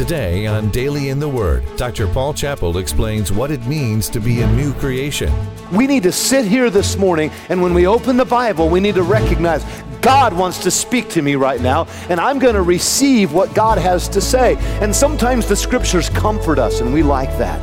Today 0.00 0.46
on 0.46 0.70
Daily 0.70 1.10
in 1.10 1.20
the 1.20 1.28
Word, 1.28 1.62
Dr. 1.76 2.06
Paul 2.06 2.32
Chappell 2.32 2.78
explains 2.78 3.30
what 3.30 3.50
it 3.50 3.62
means 3.66 4.08
to 4.08 4.18
be 4.18 4.40
a 4.40 4.50
new 4.52 4.72
creation. 4.72 5.30
We 5.70 5.86
need 5.86 6.04
to 6.04 6.10
sit 6.10 6.46
here 6.46 6.70
this 6.70 6.96
morning, 6.96 7.30
and 7.50 7.60
when 7.60 7.74
we 7.74 7.86
open 7.86 8.16
the 8.16 8.24
Bible, 8.24 8.70
we 8.70 8.80
need 8.80 8.94
to 8.94 9.02
recognize 9.02 9.62
God 10.00 10.32
wants 10.32 10.62
to 10.62 10.70
speak 10.70 11.10
to 11.10 11.20
me 11.20 11.34
right 11.34 11.60
now, 11.60 11.86
and 12.08 12.18
I'm 12.18 12.38
going 12.38 12.54
to 12.54 12.62
receive 12.62 13.34
what 13.34 13.54
God 13.54 13.76
has 13.76 14.08
to 14.08 14.22
say. 14.22 14.56
And 14.80 14.96
sometimes 14.96 15.46
the 15.46 15.54
scriptures 15.54 16.08
comfort 16.08 16.58
us, 16.58 16.80
and 16.80 16.94
we 16.94 17.02
like 17.02 17.36
that. 17.36 17.60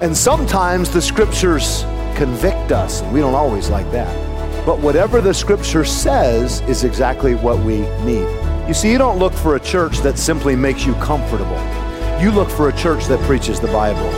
And 0.00 0.16
sometimes 0.16 0.88
the 0.88 1.02
scriptures 1.02 1.82
convict 2.14 2.70
us, 2.70 3.02
and 3.02 3.12
we 3.12 3.18
don't 3.18 3.34
always 3.34 3.70
like 3.70 3.90
that. 3.90 4.64
But 4.64 4.78
whatever 4.78 5.20
the 5.20 5.34
scripture 5.34 5.84
says 5.84 6.60
is 6.68 6.84
exactly 6.84 7.34
what 7.34 7.58
we 7.64 7.80
need. 8.04 8.51
You 8.66 8.74
see, 8.74 8.92
you 8.92 8.98
don't 8.98 9.18
look 9.18 9.32
for 9.32 9.56
a 9.56 9.60
church 9.60 9.98
that 9.98 10.18
simply 10.18 10.54
makes 10.54 10.86
you 10.86 10.94
comfortable. 10.94 11.60
You 12.20 12.30
look 12.30 12.48
for 12.48 12.68
a 12.68 12.72
church 12.72 13.06
that 13.06 13.18
preaches 13.26 13.58
the 13.58 13.66
Bible. 13.66 14.08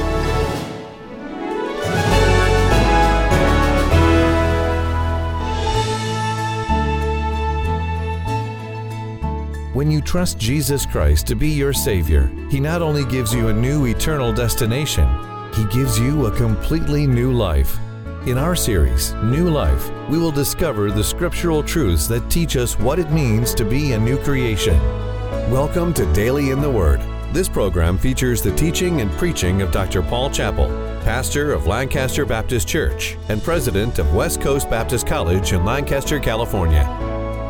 When 9.74 9.90
you 9.90 10.00
trust 10.00 10.38
Jesus 10.38 10.86
Christ 10.86 11.26
to 11.26 11.34
be 11.34 11.48
your 11.48 11.72
Savior, 11.72 12.30
He 12.48 12.60
not 12.60 12.80
only 12.80 13.04
gives 13.06 13.34
you 13.34 13.48
a 13.48 13.52
new 13.52 13.86
eternal 13.86 14.32
destination, 14.32 15.08
He 15.54 15.64
gives 15.64 15.98
you 15.98 16.26
a 16.26 16.30
completely 16.30 17.06
new 17.06 17.32
life. 17.32 17.76
In 18.26 18.38
our 18.38 18.56
series, 18.56 19.12
New 19.22 19.50
Life, 19.50 19.90
we 20.08 20.16
will 20.16 20.32
discover 20.32 20.90
the 20.90 21.04
scriptural 21.04 21.62
truths 21.62 22.08
that 22.08 22.30
teach 22.30 22.56
us 22.56 22.78
what 22.78 22.98
it 22.98 23.10
means 23.10 23.52
to 23.52 23.66
be 23.66 23.92
a 23.92 23.98
new 23.98 24.16
creation. 24.16 24.80
Welcome 25.50 25.92
to 25.92 26.10
Daily 26.14 26.48
in 26.48 26.62
the 26.62 26.70
Word. 26.70 27.02
This 27.34 27.50
program 27.50 27.98
features 27.98 28.40
the 28.40 28.56
teaching 28.56 29.02
and 29.02 29.10
preaching 29.18 29.60
of 29.60 29.72
Dr. 29.72 30.00
Paul 30.00 30.30
Chappell, 30.30 30.68
pastor 31.04 31.52
of 31.52 31.66
Lancaster 31.66 32.24
Baptist 32.24 32.66
Church 32.66 33.18
and 33.28 33.42
president 33.42 33.98
of 33.98 34.14
West 34.14 34.40
Coast 34.40 34.70
Baptist 34.70 35.06
College 35.06 35.52
in 35.52 35.62
Lancaster, 35.62 36.18
California. 36.18 36.86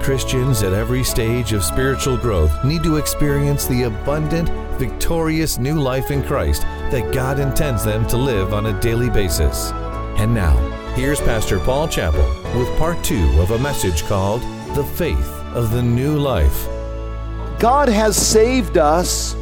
Christians 0.03 0.65
at 0.65 0.73
every 0.73 1.05
stage 1.05 1.53
of 1.53 1.63
spiritual 1.63 2.17
growth 2.17 2.65
need 2.65 2.83
to 2.83 2.97
experience 2.97 3.65
the 3.69 3.85
abundant, 3.85 4.49
victorious 4.77 5.57
new 5.57 5.79
life 5.79 6.11
in 6.11 6.25
Christ 6.25 6.63
that 6.91 7.15
God 7.15 7.39
intends 7.39 7.85
them 7.85 8.09
to 8.09 8.17
live 8.17 8.53
on 8.53 8.67
a 8.67 8.81
daily 8.81 9.09
basis. 9.09 9.73
And 10.17 10.33
now, 10.33 10.57
here's 10.95 11.21
Pastor 11.21 11.59
Paul 11.59 11.89
Chappell 11.89 12.27
with 12.59 12.69
part 12.79 13.03
two 13.03 13.29
of 13.41 13.51
a 13.51 13.59
message 13.59 14.05
called 14.05 14.43
The 14.75 14.85
Faith 14.85 15.29
of 15.55 15.73
the 15.73 15.83
New 15.83 16.19
Life. 16.19 16.67
God 17.59 17.89
has 17.89 18.17
saved 18.17 18.79
us 18.79 19.35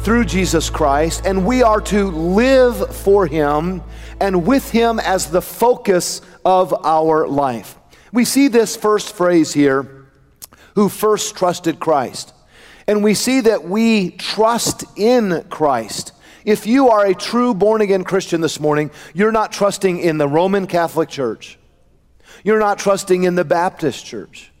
through 0.00 0.24
Jesus 0.24 0.70
Christ, 0.70 1.26
and 1.26 1.46
we 1.46 1.62
are 1.62 1.80
to 1.82 2.10
live 2.10 2.96
for 2.96 3.26
Him 3.26 3.82
and 4.18 4.46
with 4.46 4.70
Him 4.70 4.98
as 4.98 5.30
the 5.30 5.42
focus 5.42 6.22
of 6.44 6.72
our 6.84 7.28
life. 7.28 7.78
We 8.10 8.24
see 8.24 8.48
this 8.48 8.76
first 8.76 9.14
phrase 9.14 9.52
here 9.52 10.06
who 10.74 10.88
first 10.88 11.36
trusted 11.36 11.80
Christ. 11.80 12.32
And 12.86 13.04
we 13.04 13.12
see 13.12 13.40
that 13.42 13.64
we 13.64 14.12
trust 14.12 14.84
in 14.96 15.44
Christ. 15.50 16.12
If 16.44 16.66
you 16.66 16.90
are 16.90 17.06
a 17.06 17.14
true 17.14 17.54
born 17.54 17.80
again 17.80 18.04
Christian 18.04 18.40
this 18.40 18.60
morning, 18.60 18.90
you're 19.14 19.32
not 19.32 19.50
trusting 19.50 19.98
in 19.98 20.18
the 20.18 20.28
Roman 20.28 20.66
Catholic 20.66 21.08
Church. 21.08 21.58
You're 22.42 22.58
not 22.58 22.78
trusting 22.78 23.24
in 23.24 23.34
the 23.34 23.44
Baptist 23.44 24.04
Church. 24.04 24.52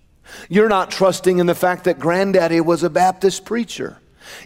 You're 0.48 0.70
not 0.70 0.90
trusting 0.90 1.38
in 1.38 1.46
the 1.46 1.54
fact 1.54 1.84
that 1.84 1.98
granddaddy 1.98 2.60
was 2.62 2.82
a 2.82 2.90
Baptist 2.90 3.44
preacher. 3.44 3.98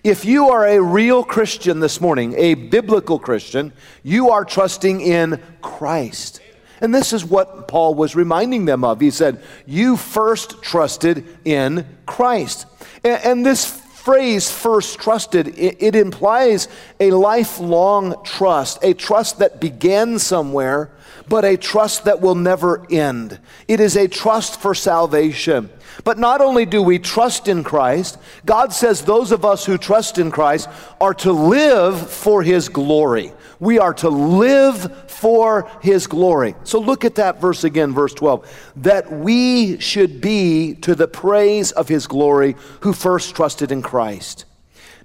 If 0.02 0.24
you 0.24 0.48
are 0.48 0.66
a 0.66 0.82
real 0.82 1.22
Christian 1.22 1.78
this 1.78 2.00
morning, 2.00 2.34
a 2.36 2.54
biblical 2.54 3.20
Christian, 3.20 3.72
you 4.02 4.30
are 4.30 4.44
trusting 4.44 5.00
in 5.00 5.40
Christ. 5.62 6.40
And 6.80 6.92
this 6.92 7.12
is 7.12 7.24
what 7.24 7.68
Paul 7.68 7.94
was 7.94 8.16
reminding 8.16 8.64
them 8.64 8.82
of. 8.82 9.00
He 9.00 9.10
said, 9.10 9.42
You 9.66 9.96
first 9.96 10.62
trusted 10.62 11.24
in 11.44 11.86
Christ. 12.06 12.66
And, 13.04 13.24
and 13.24 13.46
this 13.46 13.80
phrase 14.08 14.50
first 14.50 14.98
trusted, 14.98 15.48
it, 15.48 15.76
it, 15.82 15.94
implies 15.94 16.66
a 16.98 17.10
lifelong 17.10 18.16
trust, 18.24 18.78
a 18.82 18.94
trust 18.94 19.38
that 19.38 19.60
began 19.60 20.18
somewhere, 20.18 20.90
but 21.28 21.44
a 21.44 21.58
trust 21.58 22.06
that 22.06 22.22
will 22.22 22.34
never 22.34 22.86
end. 22.90 23.38
It 23.68 23.80
is 23.80 23.98
a 23.98 24.08
trust 24.08 24.62
for 24.62 24.74
salvation. 24.74 25.68
But 26.04 26.18
not 26.18 26.40
only 26.40 26.64
do 26.64 26.82
we 26.82 26.98
trust 26.98 27.48
in 27.48 27.62
Christ, 27.62 28.16
God 28.46 28.72
says 28.72 29.02
those 29.02 29.30
of 29.30 29.44
us 29.44 29.66
who 29.66 29.76
trust 29.76 30.16
in 30.16 30.30
Christ 30.30 30.70
are 31.02 31.12
to 31.12 31.32
live 31.32 32.10
for 32.10 32.42
His 32.42 32.70
glory. 32.70 33.30
We 33.60 33.78
are 33.78 33.94
to 33.94 34.08
live 34.08 35.10
for 35.10 35.70
his 35.82 36.06
glory. 36.06 36.54
So 36.64 36.78
look 36.78 37.04
at 37.04 37.16
that 37.16 37.40
verse 37.40 37.64
again, 37.64 37.92
verse 37.92 38.14
12. 38.14 38.72
That 38.76 39.10
we 39.10 39.78
should 39.80 40.20
be 40.20 40.74
to 40.76 40.94
the 40.94 41.08
praise 41.08 41.72
of 41.72 41.88
his 41.88 42.06
glory 42.06 42.56
who 42.80 42.92
first 42.92 43.34
trusted 43.34 43.72
in 43.72 43.82
Christ. 43.82 44.44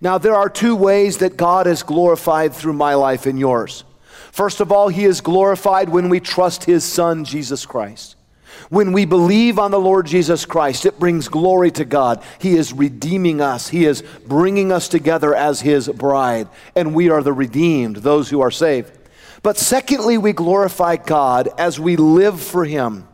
Now, 0.01 0.17
there 0.17 0.35
are 0.35 0.49
two 0.49 0.75
ways 0.75 1.19
that 1.19 1.37
God 1.37 1.65
is 1.65 1.81
glorified 1.81 2.53
through 2.53 2.73
my 2.73 2.93
life 2.93 3.25
and 3.25 3.39
yours. 3.39 3.83
First 4.31 4.59
of 4.59 4.71
all, 4.71 4.89
he 4.89 5.05
is 5.05 5.21
glorified 5.21 5.89
when 5.89 6.09
we 6.09 6.19
trust 6.19 6.65
his 6.65 6.83
son, 6.83 7.23
Jesus 7.23 7.65
Christ. 7.65 8.15
When 8.69 8.91
we 8.91 9.05
believe 9.05 9.59
on 9.59 9.71
the 9.71 9.79
Lord 9.79 10.05
Jesus 10.05 10.45
Christ, 10.45 10.85
it 10.85 10.99
brings 10.99 11.27
glory 11.27 11.71
to 11.71 11.85
God. 11.85 12.23
He 12.39 12.55
is 12.55 12.73
redeeming 12.73 13.41
us, 13.41 13.69
He 13.69 13.85
is 13.85 14.03
bringing 14.25 14.71
us 14.71 14.87
together 14.87 15.35
as 15.35 15.61
His 15.61 15.87
bride, 15.89 16.49
and 16.75 16.95
we 16.95 17.09
are 17.09 17.23
the 17.23 17.33
redeemed, 17.33 17.97
those 17.97 18.29
who 18.29 18.41
are 18.41 18.51
saved. 18.51 18.91
But 19.41 19.57
secondly, 19.57 20.17
we 20.17 20.33
glorify 20.33 20.95
God 20.95 21.49
as 21.57 21.79
we 21.79 21.95
live 21.95 22.41
for 22.41 22.65
Him, 22.65 23.07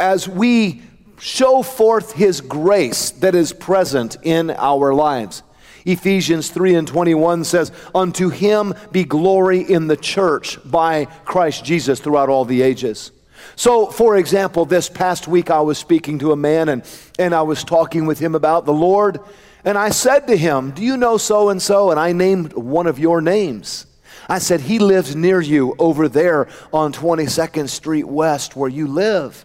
as 0.00 0.28
we 0.28 0.82
show 1.18 1.62
forth 1.62 2.12
His 2.12 2.40
grace 2.40 3.10
that 3.12 3.34
is 3.34 3.52
present 3.52 4.16
in 4.22 4.50
our 4.50 4.92
lives. 4.92 5.42
Ephesians 5.86 6.50
3 6.50 6.74
and 6.74 6.88
21 6.88 7.44
says, 7.44 7.70
Unto 7.94 8.28
him 8.28 8.74
be 8.90 9.04
glory 9.04 9.60
in 9.60 9.86
the 9.86 9.96
church 9.96 10.58
by 10.68 11.04
Christ 11.24 11.64
Jesus 11.64 12.00
throughout 12.00 12.28
all 12.28 12.44
the 12.44 12.60
ages. 12.60 13.12
So, 13.54 13.86
for 13.86 14.16
example, 14.16 14.64
this 14.64 14.88
past 14.88 15.28
week 15.28 15.50
I 15.50 15.60
was 15.60 15.78
speaking 15.78 16.18
to 16.20 16.32
a 16.32 16.36
man 16.36 16.68
and, 16.68 16.82
and 17.18 17.34
I 17.34 17.42
was 17.42 17.64
talking 17.64 18.06
with 18.06 18.18
him 18.18 18.34
about 18.34 18.64
the 18.64 18.72
Lord. 18.72 19.20
And 19.64 19.76
I 19.78 19.90
said 19.90 20.26
to 20.28 20.36
him, 20.36 20.72
Do 20.72 20.82
you 20.82 20.96
know 20.96 21.16
so 21.16 21.48
and 21.48 21.60
so? 21.60 21.90
And 21.90 21.98
I 21.98 22.12
named 22.12 22.52
one 22.52 22.86
of 22.86 22.98
your 22.98 23.20
names. 23.20 23.86
I 24.28 24.38
said, 24.38 24.60
He 24.62 24.78
lives 24.78 25.14
near 25.14 25.40
you 25.40 25.74
over 25.78 26.08
there 26.08 26.48
on 26.72 26.92
22nd 26.92 27.68
Street 27.68 28.06
West 28.06 28.56
where 28.56 28.70
you 28.70 28.86
live. 28.86 29.44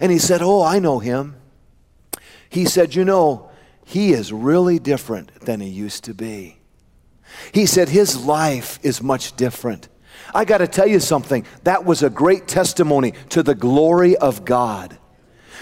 And 0.00 0.12
he 0.12 0.18
said, 0.18 0.42
Oh, 0.42 0.62
I 0.62 0.78
know 0.78 0.98
him. 0.98 1.36
He 2.48 2.64
said, 2.64 2.94
You 2.94 3.04
know, 3.04 3.50
he 3.84 4.12
is 4.12 4.32
really 4.32 4.78
different 4.78 5.40
than 5.40 5.60
he 5.60 5.68
used 5.68 6.04
to 6.04 6.14
be. 6.14 6.58
He 7.52 7.66
said, 7.66 7.88
His 7.88 8.24
life 8.24 8.78
is 8.82 9.02
much 9.02 9.36
different. 9.36 9.88
I 10.34 10.44
got 10.44 10.58
to 10.58 10.66
tell 10.66 10.86
you 10.86 11.00
something. 11.00 11.44
That 11.64 11.84
was 11.84 12.02
a 12.02 12.10
great 12.10 12.46
testimony 12.46 13.14
to 13.30 13.42
the 13.42 13.54
glory 13.54 14.16
of 14.16 14.44
God. 14.44 14.98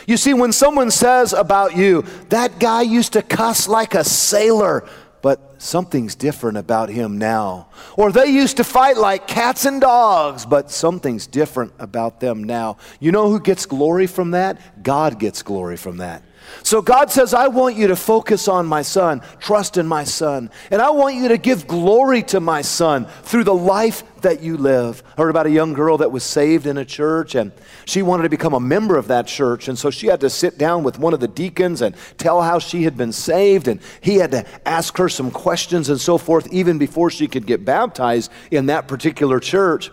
You 0.07 0.17
see, 0.17 0.35
when 0.35 0.53
someone 0.53 0.91
says 0.91 1.33
about 1.33 1.77
you, 1.77 2.05
that 2.29 2.61
guy 2.61 2.83
used 2.83 3.15
to 3.15 3.23
cuss 3.23 3.67
like 3.67 3.95
a 3.95 4.05
sailor, 4.05 4.89
but 5.21 5.61
something's 5.61 6.15
different 6.15 6.59
about 6.59 6.89
him 6.89 7.19
now. 7.19 7.69
Or 7.97 8.13
they 8.13 8.27
used 8.27 8.59
to 8.59 8.65
fight 8.65 8.97
like 8.97 9.27
cats 9.27 9.65
and 9.65 9.81
dogs, 9.81 10.47
but 10.47 10.71
something's 10.71 11.27
different 11.27 11.73
about 11.81 12.21
them 12.21 12.45
now. 12.45 12.77
You 13.01 13.11
know 13.11 13.29
who 13.29 13.41
gets 13.41 13.67
glory 13.67 14.07
from 14.07 14.31
that? 14.31 14.85
God 14.85 15.19
gets 15.19 15.43
glory 15.43 15.77
from 15.77 15.97
that. 15.97 16.23
So 16.63 16.83
God 16.83 17.11
says, 17.11 17.35
I 17.35 17.49
want 17.49 17.77
you 17.77 17.89
to 17.89 17.97
focus 17.97 18.49
on 18.49 18.67
my 18.67 18.83
son, 18.83 19.23
trust 19.39 19.77
in 19.77 19.87
my 19.87 20.05
son, 20.05 20.51
and 20.71 20.83
I 20.83 20.91
want 20.91 21.17
you 21.17 21.29
to 21.29 21.39
give 21.39 21.67
glory 21.67 22.23
to 22.25 22.41
my 22.41 22.63
son 22.63 23.07
through 23.23 23.45
the 23.45 23.55
life 23.55 24.03
that 24.23 24.43
you 24.43 24.57
live. 24.57 25.03
I 25.17 25.23
heard 25.23 25.31
about 25.31 25.47
a 25.47 25.51
young 25.51 25.73
girl 25.73 25.99
that 25.99 26.11
was 26.11 26.25
saved 26.25 26.67
in 26.67 26.79
a 26.79 26.85
church 26.85 27.35
and 27.35 27.53
she 27.85 28.03
wanted 28.03 28.25
to 28.25 28.29
become 28.29 28.55
a 28.55 28.61
member 28.61 28.97
of 28.97 29.09
that 29.09 29.27
church. 29.27 29.69
And 29.69 29.79
so 29.79 29.91
she 29.91 30.09
had 30.09 30.21
to 30.21 30.31
sit 30.31 30.59
down 30.59 30.83
with 30.83 30.99
one 30.99 31.15
of 31.15 31.21
the 31.21 31.29
deacons 31.29 31.83
and 31.83 31.95
tell 32.19 32.43
how 32.43 32.59
she 32.59 32.83
had 32.83 32.97
been 32.97 33.13
saved. 33.13 33.69
And 33.69 33.81
he 34.01 34.17
had 34.17 34.33
to 34.33 34.45
ask 34.67 34.97
her 34.99 35.09
some 35.09 35.31
questions 35.31 35.89
and 35.89 36.01
so 36.01 36.19
forth, 36.19 36.53
even 36.53 36.79
before 36.79 37.11
she 37.11 37.29
could 37.29 37.47
get 37.47 37.65
baptized 37.65 38.33
in 38.51 38.67
that 38.67 38.89
particular 38.89 39.39
church. 39.39 39.91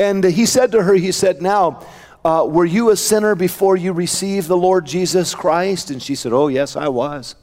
And 0.00 0.24
he 0.24 0.46
said 0.46 0.72
to 0.72 0.82
her, 0.82 0.94
He 0.94 1.12
said, 1.12 1.42
Now, 1.42 1.84
uh, 2.24 2.46
Were 2.48 2.64
you 2.64 2.90
a 2.90 2.96
sinner 2.96 3.34
before 3.34 3.76
you 3.76 3.92
received 3.92 4.48
the 4.48 4.56
Lord 4.56 4.86
Jesus 4.86 5.34
Christ? 5.34 5.90
And 5.90 6.02
she 6.02 6.14
said, 6.14 6.32
Oh, 6.32 6.48
yes, 6.48 6.76
I 6.76 6.88
was. 6.88 7.34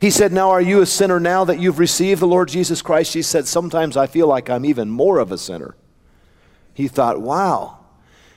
He 0.00 0.10
said, 0.10 0.32
Now, 0.32 0.50
are 0.50 0.60
you 0.60 0.80
a 0.80 0.86
sinner 0.86 1.20
now 1.20 1.44
that 1.44 1.60
you've 1.60 1.78
received 1.78 2.20
the 2.20 2.26
Lord 2.26 2.48
Jesus 2.48 2.82
Christ? 2.82 3.12
She 3.12 3.22
said, 3.22 3.46
Sometimes 3.46 3.96
I 3.96 4.06
feel 4.06 4.26
like 4.26 4.50
I'm 4.50 4.64
even 4.64 4.90
more 4.90 5.18
of 5.18 5.30
a 5.30 5.38
sinner. 5.38 5.76
He 6.74 6.88
thought, 6.88 7.20
Wow. 7.20 7.78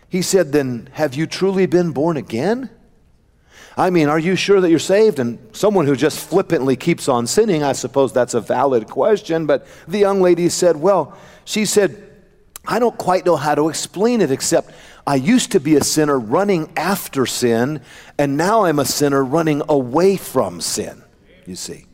He 0.07 0.21
said, 0.21 0.51
Then 0.51 0.89
have 0.93 1.15
you 1.15 1.25
truly 1.25 1.65
been 1.65 1.91
born 1.91 2.17
again? 2.17 2.69
I 3.77 3.89
mean, 3.89 4.07
are 4.07 4.19
you 4.19 4.35
sure 4.35 4.61
that 4.61 4.69
you're 4.69 4.79
saved? 4.79 5.19
And 5.19 5.37
someone 5.51 5.85
who 5.85 5.95
just 5.95 6.19
flippantly 6.19 6.77
keeps 6.77 7.09
on 7.09 7.27
sinning, 7.27 7.61
I 7.61 7.73
suppose 7.73 8.13
that's 8.13 8.33
a 8.33 8.39
valid 8.39 8.87
question. 8.87 9.45
But 9.45 9.67
the 9.87 9.97
young 9.97 10.21
lady 10.21 10.47
said, 10.49 10.77
Well, 10.77 11.17
she 11.45 11.65
said, 11.65 12.01
I 12.67 12.79
don't 12.79 12.97
quite 12.97 13.25
know 13.25 13.35
how 13.35 13.55
to 13.55 13.69
explain 13.69 14.21
it 14.21 14.31
except 14.31 14.71
I 15.07 15.15
used 15.15 15.51
to 15.51 15.59
be 15.59 15.75
a 15.75 15.83
sinner 15.83 16.19
running 16.19 16.71
after 16.75 17.25
sin, 17.25 17.81
and 18.17 18.37
now 18.37 18.65
I'm 18.65 18.79
a 18.79 18.85
sinner 18.85 19.23
running 19.23 19.61
away 19.69 20.17
from 20.17 20.61
sin, 20.61 21.03
you 21.45 21.55
see. 21.55 21.85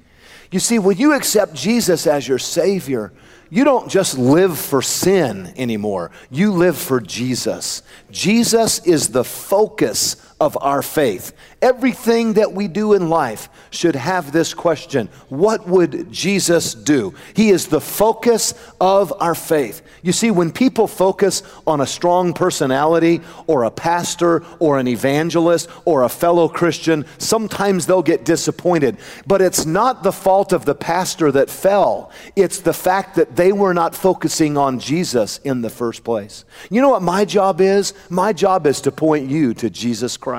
You 0.52 0.60
see, 0.60 0.80
when 0.80 0.98
you 0.98 1.14
accept 1.14 1.54
Jesus 1.54 2.08
as 2.08 2.28
your 2.28 2.40
Savior, 2.40 3.12
you 3.50 3.66
don't 3.66 3.90
just 3.90 4.18
live 4.18 4.58
for 4.58 4.82
sin 4.82 5.54
anymore. 5.58 6.12
You 6.30 6.54
live 6.54 6.78
for 6.78 7.02
Jesus. 7.02 7.84
Jesus 8.12 8.80
is 8.86 9.10
the 9.10 9.26
focus 9.26 10.16
of 10.42 10.58
our 10.60 10.82
faith. 10.82 11.34
Everything 11.62 12.34
that 12.34 12.52
we 12.52 12.68
do 12.68 12.94
in 12.94 13.10
life 13.10 13.48
should 13.70 13.96
have 13.96 14.32
this 14.32 14.56
question 14.56 15.08
What 15.30 15.68
would 15.68 16.12
Jesus 16.12 16.74
do? 16.74 17.14
He 17.36 17.52
is 17.52 17.68
the 17.68 17.80
focus 17.80 18.56
of 18.82 19.14
our 19.22 19.36
faith. 19.36 19.84
You 20.02 20.12
see, 20.12 20.32
when 20.32 20.52
people 20.52 20.88
focus 20.88 21.44
on 21.68 21.80
a 21.80 21.86
strong 21.86 22.34
personality 22.34 23.22
or 23.46 23.66
a 23.66 23.72
pastor 23.72 24.44
or 24.58 24.80
an 24.80 24.88
evangelist 24.88 25.70
or 25.86 26.04
a 26.04 26.10
fellow 26.10 26.50
Christian, 26.50 27.06
sometimes 27.20 27.86
they'll 27.86 28.02
get 28.02 28.26
disappointed. 28.26 28.98
But 29.28 29.44
it's 29.44 29.68
not 29.68 30.02
the 30.02 30.12
fault 30.12 30.54
of 30.54 30.66
the 30.66 30.74
pastor 30.74 31.32
that 31.34 31.52
fell, 31.52 32.12
it's 32.36 32.62
the 32.62 32.74
fact 32.74 33.14
that 33.16 33.36
they 33.36 33.52
were 33.52 33.76
not 33.76 33.94
focusing 33.94 34.58
on 34.58 34.80
Jesus 34.80 35.38
in 35.44 35.62
the 35.62 35.70
first 35.70 36.04
place. 36.04 36.46
You 36.72 36.82
know 36.82 36.90
what 36.90 37.04
my 37.04 37.26
job 37.26 37.62
is? 37.62 37.94
My 38.10 38.34
job 38.34 38.66
is 38.66 38.82
to 38.82 38.92
point 38.92 39.30
you 39.30 39.54
to 39.54 39.70
Jesus 39.70 40.18
Christ. 40.18 40.31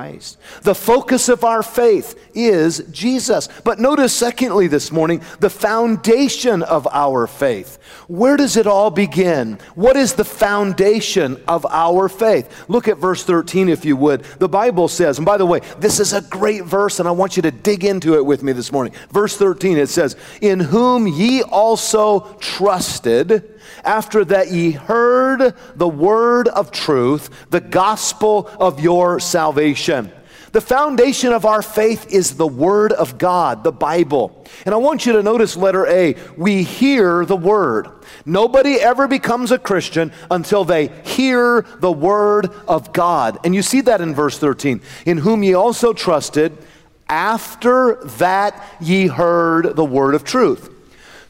The 0.62 0.74
focus 0.74 1.28
of 1.28 1.44
our 1.44 1.62
faith 1.62 2.18
is 2.34 2.78
Jesus. 2.90 3.48
But 3.64 3.78
notice, 3.78 4.12
secondly, 4.12 4.66
this 4.66 4.90
morning, 4.92 5.22
the 5.40 5.50
foundation 5.50 6.62
of 6.62 6.86
our 6.90 7.26
faith. 7.26 7.78
Where 8.08 8.36
does 8.36 8.56
it 8.56 8.66
all 8.66 8.90
begin? 8.90 9.58
What 9.74 9.96
is 9.96 10.14
the 10.14 10.24
foundation 10.24 11.42
of 11.46 11.66
our 11.66 12.08
faith? 12.08 12.68
Look 12.68 12.88
at 12.88 12.98
verse 12.98 13.24
13, 13.24 13.68
if 13.68 13.84
you 13.84 13.96
would. 13.96 14.24
The 14.38 14.48
Bible 14.48 14.88
says, 14.88 15.18
and 15.18 15.26
by 15.26 15.36
the 15.36 15.46
way, 15.46 15.60
this 15.78 16.00
is 16.00 16.12
a 16.12 16.22
great 16.22 16.64
verse, 16.64 16.98
and 16.98 17.08
I 17.08 17.12
want 17.12 17.36
you 17.36 17.42
to 17.42 17.50
dig 17.50 17.84
into 17.84 18.14
it 18.14 18.24
with 18.24 18.42
me 18.42 18.52
this 18.52 18.72
morning. 18.72 18.94
Verse 19.10 19.36
13, 19.36 19.78
it 19.78 19.88
says, 19.88 20.16
In 20.40 20.60
whom 20.60 21.06
ye 21.06 21.42
also 21.42 22.34
trusted 22.40 23.48
after 23.84 24.24
that 24.24 24.50
ye 24.50 24.72
heard 24.72 25.54
the 25.74 25.88
word 25.88 26.48
of 26.48 26.70
truth, 26.70 27.30
the 27.50 27.60
gospel 27.60 28.50
of 28.58 28.80
your 28.80 29.20
salvation. 29.20 29.81
The 30.52 30.60
foundation 30.60 31.32
of 31.32 31.46
our 31.46 31.62
faith 31.62 32.12
is 32.12 32.36
the 32.36 32.46
Word 32.46 32.92
of 32.92 33.16
God, 33.16 33.64
the 33.64 33.72
Bible. 33.72 34.44
And 34.66 34.74
I 34.74 34.78
want 34.78 35.06
you 35.06 35.14
to 35.14 35.22
notice 35.22 35.56
letter 35.56 35.86
A. 35.86 36.14
We 36.36 36.62
hear 36.62 37.24
the 37.24 37.36
Word. 37.36 37.88
Nobody 38.26 38.74
ever 38.74 39.08
becomes 39.08 39.50
a 39.50 39.58
Christian 39.58 40.12
until 40.30 40.64
they 40.64 40.88
hear 41.04 41.62
the 41.80 41.90
Word 41.90 42.50
of 42.68 42.92
God. 42.92 43.38
And 43.44 43.54
you 43.54 43.62
see 43.62 43.80
that 43.82 44.02
in 44.02 44.14
verse 44.14 44.38
13. 44.38 44.82
In 45.06 45.18
whom 45.18 45.42
ye 45.42 45.54
also 45.54 45.94
trusted, 45.94 46.56
after 47.08 47.96
that 48.18 48.62
ye 48.78 49.06
heard 49.06 49.74
the 49.74 49.84
Word 49.84 50.14
of 50.14 50.22
truth. 50.22 50.71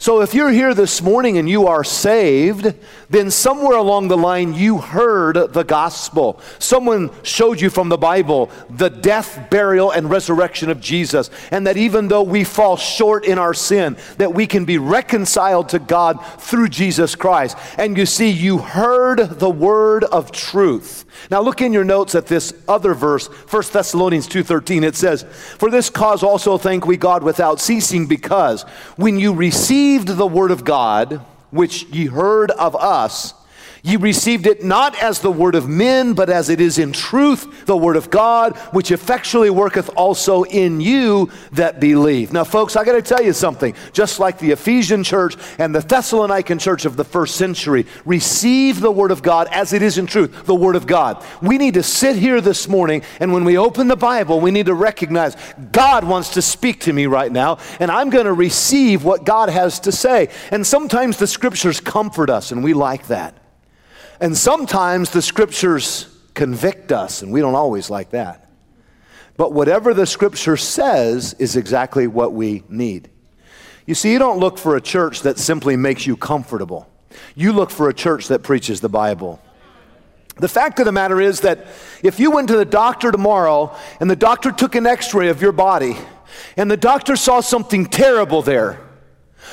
So 0.03 0.21
if 0.21 0.35
you're 0.35 0.51
here 0.51 0.75
this 0.75 1.01
morning 1.01 1.39
and 1.39 1.49
you 1.49 1.69
are 1.69 1.85
saved, 1.85 2.75
then 3.09 3.31
somewhere 3.31 3.77
along 3.77 4.09
the 4.09 4.17
line 4.17 4.53
you 4.53 4.79
heard 4.79 5.53
the 5.53 5.63
gospel. 5.63 6.41
Someone 6.59 7.13
showed 7.23 7.61
you 7.61 7.71
from 7.71 7.89
the 7.89 7.97
Bible 7.97 8.51
the 8.69 8.91
death, 8.91 9.49
burial, 9.49 9.93
and 9.93 10.11
resurrection 10.11 10.71
of 10.71 10.81
Jesus, 10.81 11.31
and 11.53 11.69
that 11.69 11.77
even 11.77 12.09
though 12.09 12.25
we 12.25 12.43
fall 12.43 12.77
short 12.77 13.25
in 13.25 13.39
our 13.39 13.55
sin, 13.55 13.97
that 14.19 14.35
we 14.35 14.45
can 14.45 14.65
be 14.65 14.77
reconciled 14.77 15.69
to 15.69 15.79
God 15.79 16.19
through 16.39 16.71
Jesus 16.71 17.15
Christ. 17.15 17.57
And 17.79 17.97
you 17.97 18.05
see, 18.05 18.29
you 18.29 18.59
heard 18.59 19.39
the 19.39 19.51
word 19.51 20.03
of 20.03 20.33
truth. 20.33 21.05
Now 21.31 21.43
look 21.43 21.61
in 21.61 21.73
your 21.73 21.85
notes 21.85 22.17
at 22.17 22.27
this 22.27 22.53
other 22.67 22.95
verse, 22.95 23.29
1 23.29 23.73
Thessalonians 23.73 24.27
2:13. 24.27 24.83
It 24.83 24.97
says, 24.97 25.25
"For 25.59 25.71
this 25.71 25.91
cause 25.91 26.25
also 26.25 26.59
thank 26.59 26.87
we 26.87 26.97
God 26.97 27.23
without 27.23 27.61
ceasing, 27.61 28.07
because 28.07 28.65
when 28.97 29.21
you 29.21 29.33
received 29.93 30.17
the 30.17 30.27
word 30.27 30.51
of 30.51 30.65
God, 30.65 31.21
which 31.51 31.83
ye 31.85 32.07
heard 32.07 32.51
of 32.53 32.75
us, 32.75 33.35
Ye 33.85 33.97
received 33.97 34.47
it 34.47 34.63
not 34.63 34.97
as 35.03 35.19
the 35.19 35.31
word 35.33 35.57
of 35.57 35.69
men, 35.69 36.15
but 36.15 36.31
as 36.31 36.49
it 36.49 36.61
is 36.61 36.79
in 36.79 36.93
truth 36.93 37.67
the 37.67 37.77
word 37.77 37.97
of 37.97 38.11
God, 38.11 38.57
which 38.73 38.93
effectually 38.93 39.51
worketh 39.51 39.91
also 39.97 40.45
in 40.45 40.81
you 40.81 41.33
that 41.51 41.81
believe. 41.81 42.33
Now, 42.33 42.45
folks, 42.45 42.77
I 42.77 42.85
got 42.85 42.93
to 42.93 43.03
tell 43.03 43.21
you 43.21 43.33
something. 43.33 43.75
Just 43.93 44.21
like 44.21 44.39
the 44.39 44.53
Ephesian 44.53 45.03
church 45.03 45.37
and 45.59 45.75
the 45.75 45.81
Thessalonican 45.81 46.61
church 46.61 46.85
of 46.85 46.97
the 46.97 47.03
first 47.03 47.35
century 47.35 47.85
receive 48.05 48.81
the 48.81 48.91
word 48.91 49.11
of 49.11 49.21
God 49.21 49.49
as 49.51 49.73
it 49.73 49.83
is 49.83 49.99
in 49.99 50.07
truth, 50.07 50.47
the 50.47 50.55
word 50.55 50.77
of 50.77 50.87
God. 50.87 51.25
We 51.43 51.59
need 51.59 51.75
to 51.75 51.83
sit 51.83 52.15
here 52.15 52.41
this 52.41 52.69
morning, 52.69 53.03
and 53.19 53.33
when 53.33 53.45
we 53.45 53.59
open 53.59 53.89
the 53.89 53.97
Bible, 53.97 54.39
we 54.39 54.53
need 54.53 54.67
to 54.67 54.75
recognize 54.75 55.37
God 55.73 56.05
wants 56.05 56.35
to 56.35 56.43
speak 56.43 56.79
to 56.83 56.93
me 56.93 57.07
right 57.07 57.33
now, 57.33 57.59
and 57.81 57.91
I'm 57.91 58.11
going 58.11 58.27
to 58.27 58.33
receive 58.33 59.03
what 59.03 59.25
God 59.25 59.49
has 59.49 59.81
to 59.81 59.91
say. 59.91 60.29
And 60.53 60.65
sometimes 60.65 61.17
the 61.17 61.27
scriptures 61.27 61.81
comfort 61.81 62.31
us, 62.31 62.53
and 62.53 62.63
we 62.63 62.75
like 62.75 63.09
that. 63.09 63.42
And 64.23 64.39
sometimes 64.39 65.11
the 65.11 65.21
scriptures 65.21 66.07
convict 66.35 66.93
us, 66.93 67.23
and 67.23 67.33
we 67.33 67.41
don't 67.41 67.57
always 67.57 67.91
like 67.91 68.11
that. 68.11 68.49
But 69.37 69.53
whatever 69.53 69.95
the 69.95 70.07
scripture 70.07 70.57
says 70.57 71.35
is 71.41 71.57
exactly 71.57 72.07
what 72.07 72.33
we 72.33 72.63
need. 72.69 73.11
You 73.85 73.97
see, 73.97 74.13
you 74.13 74.21
don't 74.21 74.39
look 74.39 74.59
for 74.59 74.77
a 74.77 74.81
church 74.81 75.23
that 75.23 75.41
simply 75.41 75.75
makes 75.75 76.07
you 76.07 76.17
comfortable, 76.17 76.89
you 77.35 77.53
look 77.53 77.71
for 77.71 77.89
a 77.89 77.95
church 77.95 78.29
that 78.29 78.45
preaches 78.45 78.81
the 78.81 78.89
Bible. 78.89 79.41
The 80.37 80.49
fact 80.49 80.79
of 80.79 80.85
the 80.85 80.93
matter 80.93 81.21
is 81.21 81.41
that 81.41 81.67
if 82.05 82.21
you 82.21 82.31
went 82.31 82.47
to 82.47 82.57
the 82.57 82.65
doctor 82.65 83.11
tomorrow 83.11 83.77
and 83.99 84.09
the 84.09 84.15
doctor 84.15 84.53
took 84.53 84.77
an 84.77 84.87
x 84.87 85.13
ray 85.13 85.31
of 85.31 85.43
your 85.43 85.53
body 85.53 85.97
and 86.57 86.71
the 86.71 86.77
doctor 86.77 87.17
saw 87.17 87.41
something 87.41 87.87
terrible 87.87 88.41
there, 88.41 88.81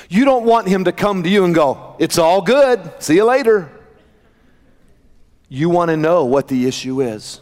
you 0.10 0.25
don't 0.25 0.45
want 0.45 0.68
him 0.68 0.83
to 0.83 0.92
come 0.92 1.24
to 1.24 1.30
you 1.30 1.44
and 1.44 1.56
go, 1.56 1.95
It's 1.98 2.19
all 2.19 2.44
good, 2.44 2.80
see 3.00 3.15
you 3.15 3.25
later. 3.25 3.72
You 5.50 5.69
want 5.69 5.90
to 5.90 5.98
know 5.98 6.25
what 6.25 6.48
the 6.48 6.68
issue 6.68 7.01
is. 7.01 7.42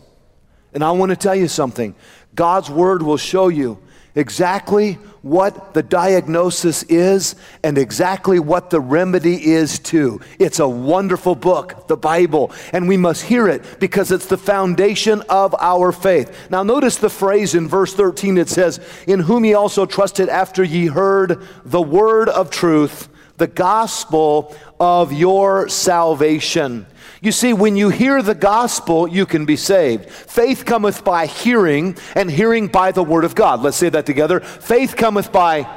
And 0.73 0.83
I 0.83 0.91
want 0.91 1.09
to 1.09 1.15
tell 1.15 1.35
you 1.35 1.47
something 1.47 1.95
God's 2.33 2.69
word 2.69 3.03
will 3.03 3.17
show 3.17 3.49
you 3.49 3.79
exactly 4.15 4.93
what 5.21 5.73
the 5.73 5.83
diagnosis 5.83 6.83
is 6.83 7.35
and 7.63 7.77
exactly 7.77 8.39
what 8.39 8.69
the 8.69 8.79
remedy 8.79 9.51
is 9.51 9.77
too. 9.77 10.21
It's 10.39 10.59
a 10.59 10.67
wonderful 10.67 11.35
book, 11.35 11.87
the 11.87 11.97
Bible, 11.97 12.51
and 12.71 12.87
we 12.87 12.97
must 12.97 13.23
hear 13.23 13.47
it 13.47 13.79
because 13.79 14.11
it's 14.11 14.27
the 14.27 14.37
foundation 14.37 15.21
of 15.29 15.53
our 15.59 15.91
faith. 15.91 16.49
Now 16.49 16.63
notice 16.63 16.95
the 16.97 17.09
phrase 17.09 17.55
in 17.55 17.67
verse 17.67 17.93
13 17.93 18.37
it 18.37 18.49
says, 18.49 18.79
"In 19.05 19.19
whom 19.21 19.45
ye 19.45 19.53
also 19.53 19.85
trusted 19.85 20.29
after 20.29 20.63
ye 20.63 20.87
heard 20.87 21.41
the 21.65 21.81
word 21.81 22.29
of 22.29 22.49
truth, 22.49 23.09
the 23.37 23.47
gospel 23.47 24.55
of 24.79 25.13
your 25.13 25.69
salvation." 25.69 26.85
You 27.21 27.31
see, 27.31 27.53
when 27.53 27.75
you 27.75 27.89
hear 27.89 28.21
the 28.21 28.35
gospel, 28.35 29.07
you 29.07 29.25
can 29.25 29.45
be 29.45 29.55
saved. 29.55 30.09
Faith 30.09 30.65
cometh 30.65 31.03
by 31.03 31.25
hearing, 31.25 31.97
and 32.15 32.29
hearing 32.29 32.67
by 32.67 32.91
the 32.91 33.03
word 33.03 33.25
of 33.25 33.33
God. 33.33 33.61
Let's 33.61 33.77
say 33.77 33.89
that 33.89 34.05
together. 34.05 34.39
Faith 34.39 34.95
cometh 34.95 35.31
by, 35.31 35.67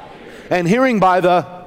and 0.49 0.67
hearing 0.67 0.99
by 0.99 1.19
the. 1.19 1.61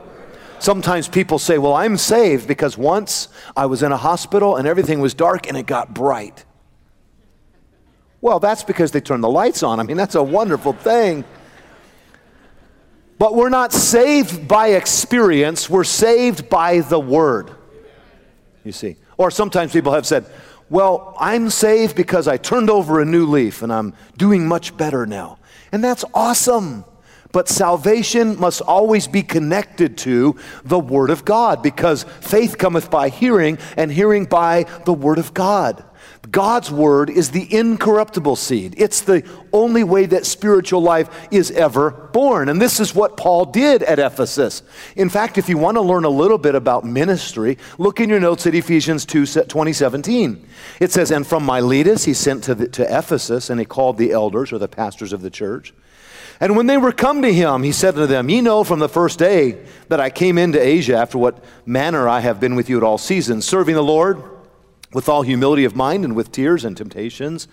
Sometimes 0.61 1.09
people 1.09 1.39
say, 1.39 1.59
Well, 1.59 1.75
I'm 1.75 1.97
saved 1.97 2.47
because 2.47 2.79
once 2.79 3.29
I 3.57 3.67
was 3.67 3.83
in 3.83 3.93
a 3.93 3.97
hospital 3.97 4.57
and 4.57 4.67
everything 4.67 5.01
was 5.01 5.13
dark 5.13 5.47
and 5.47 5.57
it 5.57 5.67
got 5.67 5.93
bright. 5.93 6.45
Well, 8.21 8.41
that's 8.41 8.65
because 8.65 8.91
they 8.93 9.03
turned 9.03 9.23
the 9.23 9.29
lights 9.29 9.63
on. 9.63 9.81
I 9.81 9.83
mean, 9.83 9.99
that's 9.99 10.15
a 10.15 10.23
wonderful 10.23 10.73
thing. 10.73 11.25
But 13.19 13.35
we're 13.35 13.49
not 13.49 13.73
saved 13.73 14.49
by 14.49 14.69
experience, 14.69 15.71
we're 15.71 15.85
saved 15.85 16.49
by 16.49 16.81
the 16.81 17.01
word. 17.01 17.51
You 18.65 18.73
see. 18.73 18.97
Or 19.17 19.31
sometimes 19.31 19.73
people 19.73 19.93
have 19.93 20.07
said, 20.07 20.27
Well, 20.69 21.15
I'm 21.21 21.51
saved 21.51 21.95
because 21.97 22.27
I 22.27 22.37
turned 22.37 22.71
over 22.71 23.01
a 23.01 23.05
new 23.05 23.27
leaf 23.27 23.63
and 23.63 23.73
I'm 23.73 23.95
doing 24.17 24.47
much 24.47 24.77
better 24.77 25.07
now. 25.07 25.39
And 25.71 25.83
that's 25.83 26.05
awesome. 26.15 26.85
But 27.35 27.49
salvation 27.49 28.39
must 28.39 28.61
always 28.61 29.09
be 29.09 29.23
connected 29.23 29.99
to 29.99 30.37
the 30.65 30.79
Word 30.79 31.11
of 31.11 31.25
God 31.25 31.65
because 31.65 32.05
faith 32.21 32.59
cometh 32.59 32.93
by 32.93 33.09
hearing 33.09 33.59
and 33.77 33.91
hearing 33.91 34.25
by 34.25 34.67
the 34.85 34.93
Word 34.93 35.19
of 35.19 35.35
God. 35.35 35.85
God's 36.31 36.71
word 36.71 37.11
is 37.11 37.31
the 37.31 37.53
incorruptible 37.55 38.37
seed. 38.37 38.75
It's 38.79 39.01
the 39.03 39.29
only 39.53 39.85
way 39.85 40.07
that 40.07 40.27
spiritual 40.27 40.81
life 40.81 41.29
is 41.31 41.51
ever 41.51 41.91
born. 41.91 42.49
And 42.49 42.61
this 42.61 42.81
is 42.81 42.95
what 42.95 43.17
Paul 43.17 43.47
did 43.47 43.83
at 43.83 43.99
Ephesus. 43.99 44.63
In 44.97 45.09
fact, 45.09 45.39
if 45.39 45.49
you 45.49 45.59
want 45.59 45.77
to 45.77 45.83
learn 45.83 46.05
a 46.05 46.11
little 46.11 46.39
bit 46.39 46.55
about 46.55 46.85
ministry, 46.85 47.59
look 47.79 48.01
in 48.01 48.09
your 48.09 48.21
notes 48.21 48.47
at 48.47 48.55
Ephesians 48.55 49.05
2 49.05 49.27
2017. 49.27 50.49
It 50.81 50.93
says, 50.93 51.11
And 51.11 51.27
from 51.27 51.45
Miletus 51.45 52.05
he 52.05 52.15
sent 52.15 52.45
to, 52.45 52.55
the, 52.55 52.69
to 52.69 52.83
Ephesus, 52.83 53.51
and 53.51 53.61
he 53.61 53.67
called 53.67 53.99
the 53.99 54.13
elders 54.13 54.53
or 54.53 54.59
the 54.59 54.69
pastors 54.69 55.13
of 55.13 55.23
the 55.23 55.31
church. 55.31 55.75
And 56.41 56.57
when 56.57 56.67
they 56.67 56.79
were 56.79 56.93
come 56.93 57.23
to 57.23 57.33
him, 57.33 57.63
he 57.63 57.73
said 57.73 57.95
to 57.95 58.07
them, 58.07 58.29
Ye 58.29 58.41
know 58.41 58.65
from 58.65 58.81
the 58.81 58.89
first 58.89 59.19
day 59.19 59.65
that 59.89 60.01
I 60.01 60.11
came 60.11 60.37
into 60.37 60.61
Asia, 60.61 60.97
after 60.97 61.17
what 61.17 61.43
manner 61.65 62.09
I 62.09 62.21
have 62.21 62.41
been 62.41 62.57
with 62.57 62.69
you 62.69 62.77
at 62.77 62.83
all 62.83 62.99
seasons, 62.99 63.45
serving 63.45 63.75
the 63.75 63.83
Lord 63.83 64.23
with 64.95 65.09
all 65.09 65.23
humility 65.23 65.65
of 65.65 65.77
mind 65.77 66.05
and 66.05 66.17
with 66.17 66.33
tears 66.33 66.65
and 66.65 66.77
temptations, 66.77 67.47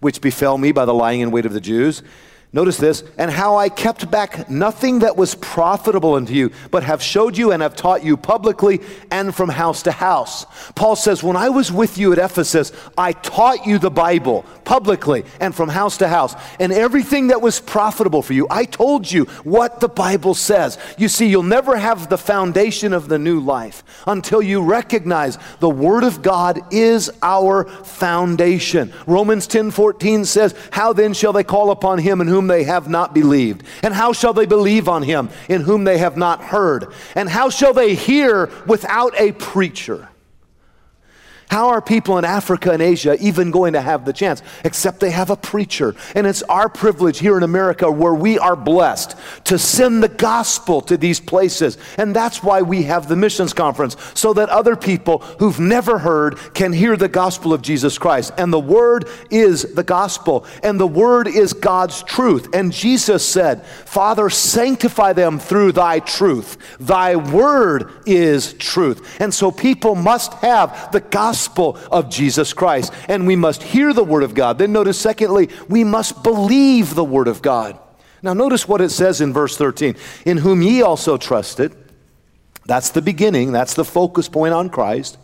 which 0.00 0.20
befell 0.20 0.58
me 0.58 0.72
by 0.72 0.84
the 0.84 0.92
lying 0.92 1.20
in 1.20 1.30
wait 1.30 1.46
of 1.46 1.54
the 1.54 1.60
Jews 1.60 2.02
Notice 2.50 2.78
this, 2.78 3.04
and 3.18 3.30
how 3.30 3.56
I 3.56 3.68
kept 3.68 4.10
back 4.10 4.48
nothing 4.48 5.00
that 5.00 5.18
was 5.18 5.34
profitable 5.34 6.14
unto 6.14 6.32
you, 6.32 6.50
but 6.70 6.82
have 6.82 7.02
showed 7.02 7.36
you 7.36 7.52
and 7.52 7.60
have 7.60 7.76
taught 7.76 8.02
you 8.02 8.16
publicly 8.16 8.80
and 9.10 9.34
from 9.34 9.50
house 9.50 9.82
to 9.82 9.92
house. 9.92 10.46
Paul 10.74 10.96
says, 10.96 11.22
When 11.22 11.36
I 11.36 11.50
was 11.50 11.70
with 11.70 11.98
you 11.98 12.10
at 12.14 12.18
Ephesus, 12.18 12.72
I 12.96 13.12
taught 13.12 13.66
you 13.66 13.78
the 13.78 13.90
Bible 13.90 14.46
publicly 14.64 15.24
and 15.40 15.54
from 15.54 15.68
house 15.68 15.98
to 15.98 16.08
house, 16.08 16.34
and 16.58 16.72
everything 16.72 17.26
that 17.26 17.42
was 17.42 17.60
profitable 17.60 18.22
for 18.22 18.32
you. 18.32 18.46
I 18.48 18.64
told 18.64 19.10
you 19.12 19.26
what 19.44 19.80
the 19.80 19.88
Bible 19.88 20.32
says. 20.34 20.78
You 20.96 21.08
see, 21.08 21.28
you'll 21.28 21.42
never 21.42 21.76
have 21.76 22.08
the 22.08 22.16
foundation 22.16 22.94
of 22.94 23.08
the 23.08 23.18
new 23.18 23.40
life 23.40 23.84
until 24.06 24.40
you 24.40 24.62
recognize 24.62 25.36
the 25.60 25.68
Word 25.68 26.02
of 26.02 26.22
God 26.22 26.62
is 26.72 27.10
our 27.22 27.64
foundation. 27.84 28.90
Romans 29.06 29.46
10 29.46 29.70
14 29.70 30.24
says, 30.24 30.54
How 30.70 30.94
then 30.94 31.12
shall 31.12 31.34
they 31.34 31.44
call 31.44 31.70
upon 31.70 31.98
him 31.98 32.22
in 32.22 32.26
whom 32.26 32.37
whom 32.38 32.46
they 32.46 32.62
have 32.62 32.88
not 32.88 33.12
believed? 33.12 33.64
And 33.82 33.92
how 33.92 34.12
shall 34.12 34.32
they 34.32 34.46
believe 34.46 34.88
on 34.88 35.02
him 35.02 35.28
in 35.48 35.62
whom 35.62 35.82
they 35.82 35.98
have 35.98 36.16
not 36.16 36.40
heard? 36.40 36.92
And 37.16 37.28
how 37.28 37.50
shall 37.50 37.72
they 37.72 37.96
hear 37.96 38.48
without 38.64 39.12
a 39.18 39.32
preacher? 39.32 40.08
How 41.50 41.68
are 41.68 41.80
people 41.80 42.18
in 42.18 42.26
Africa 42.26 42.72
and 42.72 42.82
Asia 42.82 43.16
even 43.20 43.50
going 43.50 43.72
to 43.72 43.80
have 43.80 44.04
the 44.04 44.12
chance? 44.12 44.42
Except 44.64 45.00
they 45.00 45.10
have 45.10 45.30
a 45.30 45.36
preacher. 45.36 45.94
And 46.14 46.26
it's 46.26 46.42
our 46.42 46.68
privilege 46.68 47.18
here 47.18 47.38
in 47.38 47.42
America 47.42 47.90
where 47.90 48.12
we 48.12 48.38
are 48.38 48.54
blessed 48.54 49.16
to 49.44 49.58
send 49.58 50.02
the 50.02 50.10
gospel 50.10 50.82
to 50.82 50.98
these 50.98 51.20
places. 51.20 51.78
And 51.96 52.14
that's 52.14 52.42
why 52.42 52.60
we 52.60 52.82
have 52.82 53.08
the 53.08 53.16
missions 53.16 53.54
conference, 53.54 53.96
so 54.12 54.34
that 54.34 54.50
other 54.50 54.76
people 54.76 55.20
who've 55.38 55.58
never 55.58 55.98
heard 55.98 56.36
can 56.52 56.70
hear 56.70 56.98
the 56.98 57.08
gospel 57.08 57.54
of 57.54 57.62
Jesus 57.62 57.96
Christ. 57.96 58.34
And 58.36 58.52
the 58.52 58.60
word 58.60 59.08
is 59.30 59.74
the 59.74 59.84
gospel, 59.84 60.44
and 60.62 60.78
the 60.78 60.86
word 60.86 61.28
is 61.28 61.54
God's 61.54 62.02
truth. 62.02 62.54
And 62.54 62.72
Jesus 62.72 63.26
said, 63.26 63.64
Father, 63.64 64.28
sanctify 64.28 65.14
them 65.14 65.38
through 65.38 65.72
thy 65.72 66.00
truth. 66.00 66.58
Thy 66.78 67.16
word 67.16 67.90
is 68.04 68.52
truth. 68.52 69.18
And 69.18 69.32
so 69.32 69.50
people 69.50 69.94
must 69.94 70.34
have 70.34 70.92
the 70.92 71.00
gospel 71.00 71.37
gospel 71.38 71.78
of 71.92 72.10
Jesus 72.10 72.52
Christ. 72.52 72.92
And 73.08 73.26
we 73.26 73.36
must 73.36 73.62
hear 73.62 73.92
the 73.92 74.02
word 74.02 74.24
of 74.24 74.34
God. 74.34 74.58
Then 74.58 74.72
notice, 74.72 75.00
secondly, 75.00 75.48
we 75.68 75.84
must 75.84 76.24
believe 76.24 76.94
the 76.94 77.04
word 77.04 77.28
of 77.28 77.42
God. 77.42 77.78
Now, 78.22 78.34
notice 78.34 78.66
what 78.66 78.80
it 78.80 78.90
says 78.90 79.20
in 79.20 79.32
verse 79.32 79.56
13 79.56 79.94
In 80.26 80.38
whom 80.38 80.62
ye 80.62 80.82
also 80.82 81.16
trusted. 81.16 81.76
That's 82.66 82.90
the 82.90 83.00
beginning, 83.00 83.52
that's 83.52 83.74
the 83.74 83.84
focus 83.84 84.28
point 84.28 84.52
on 84.52 84.68
Christ. 84.68 85.16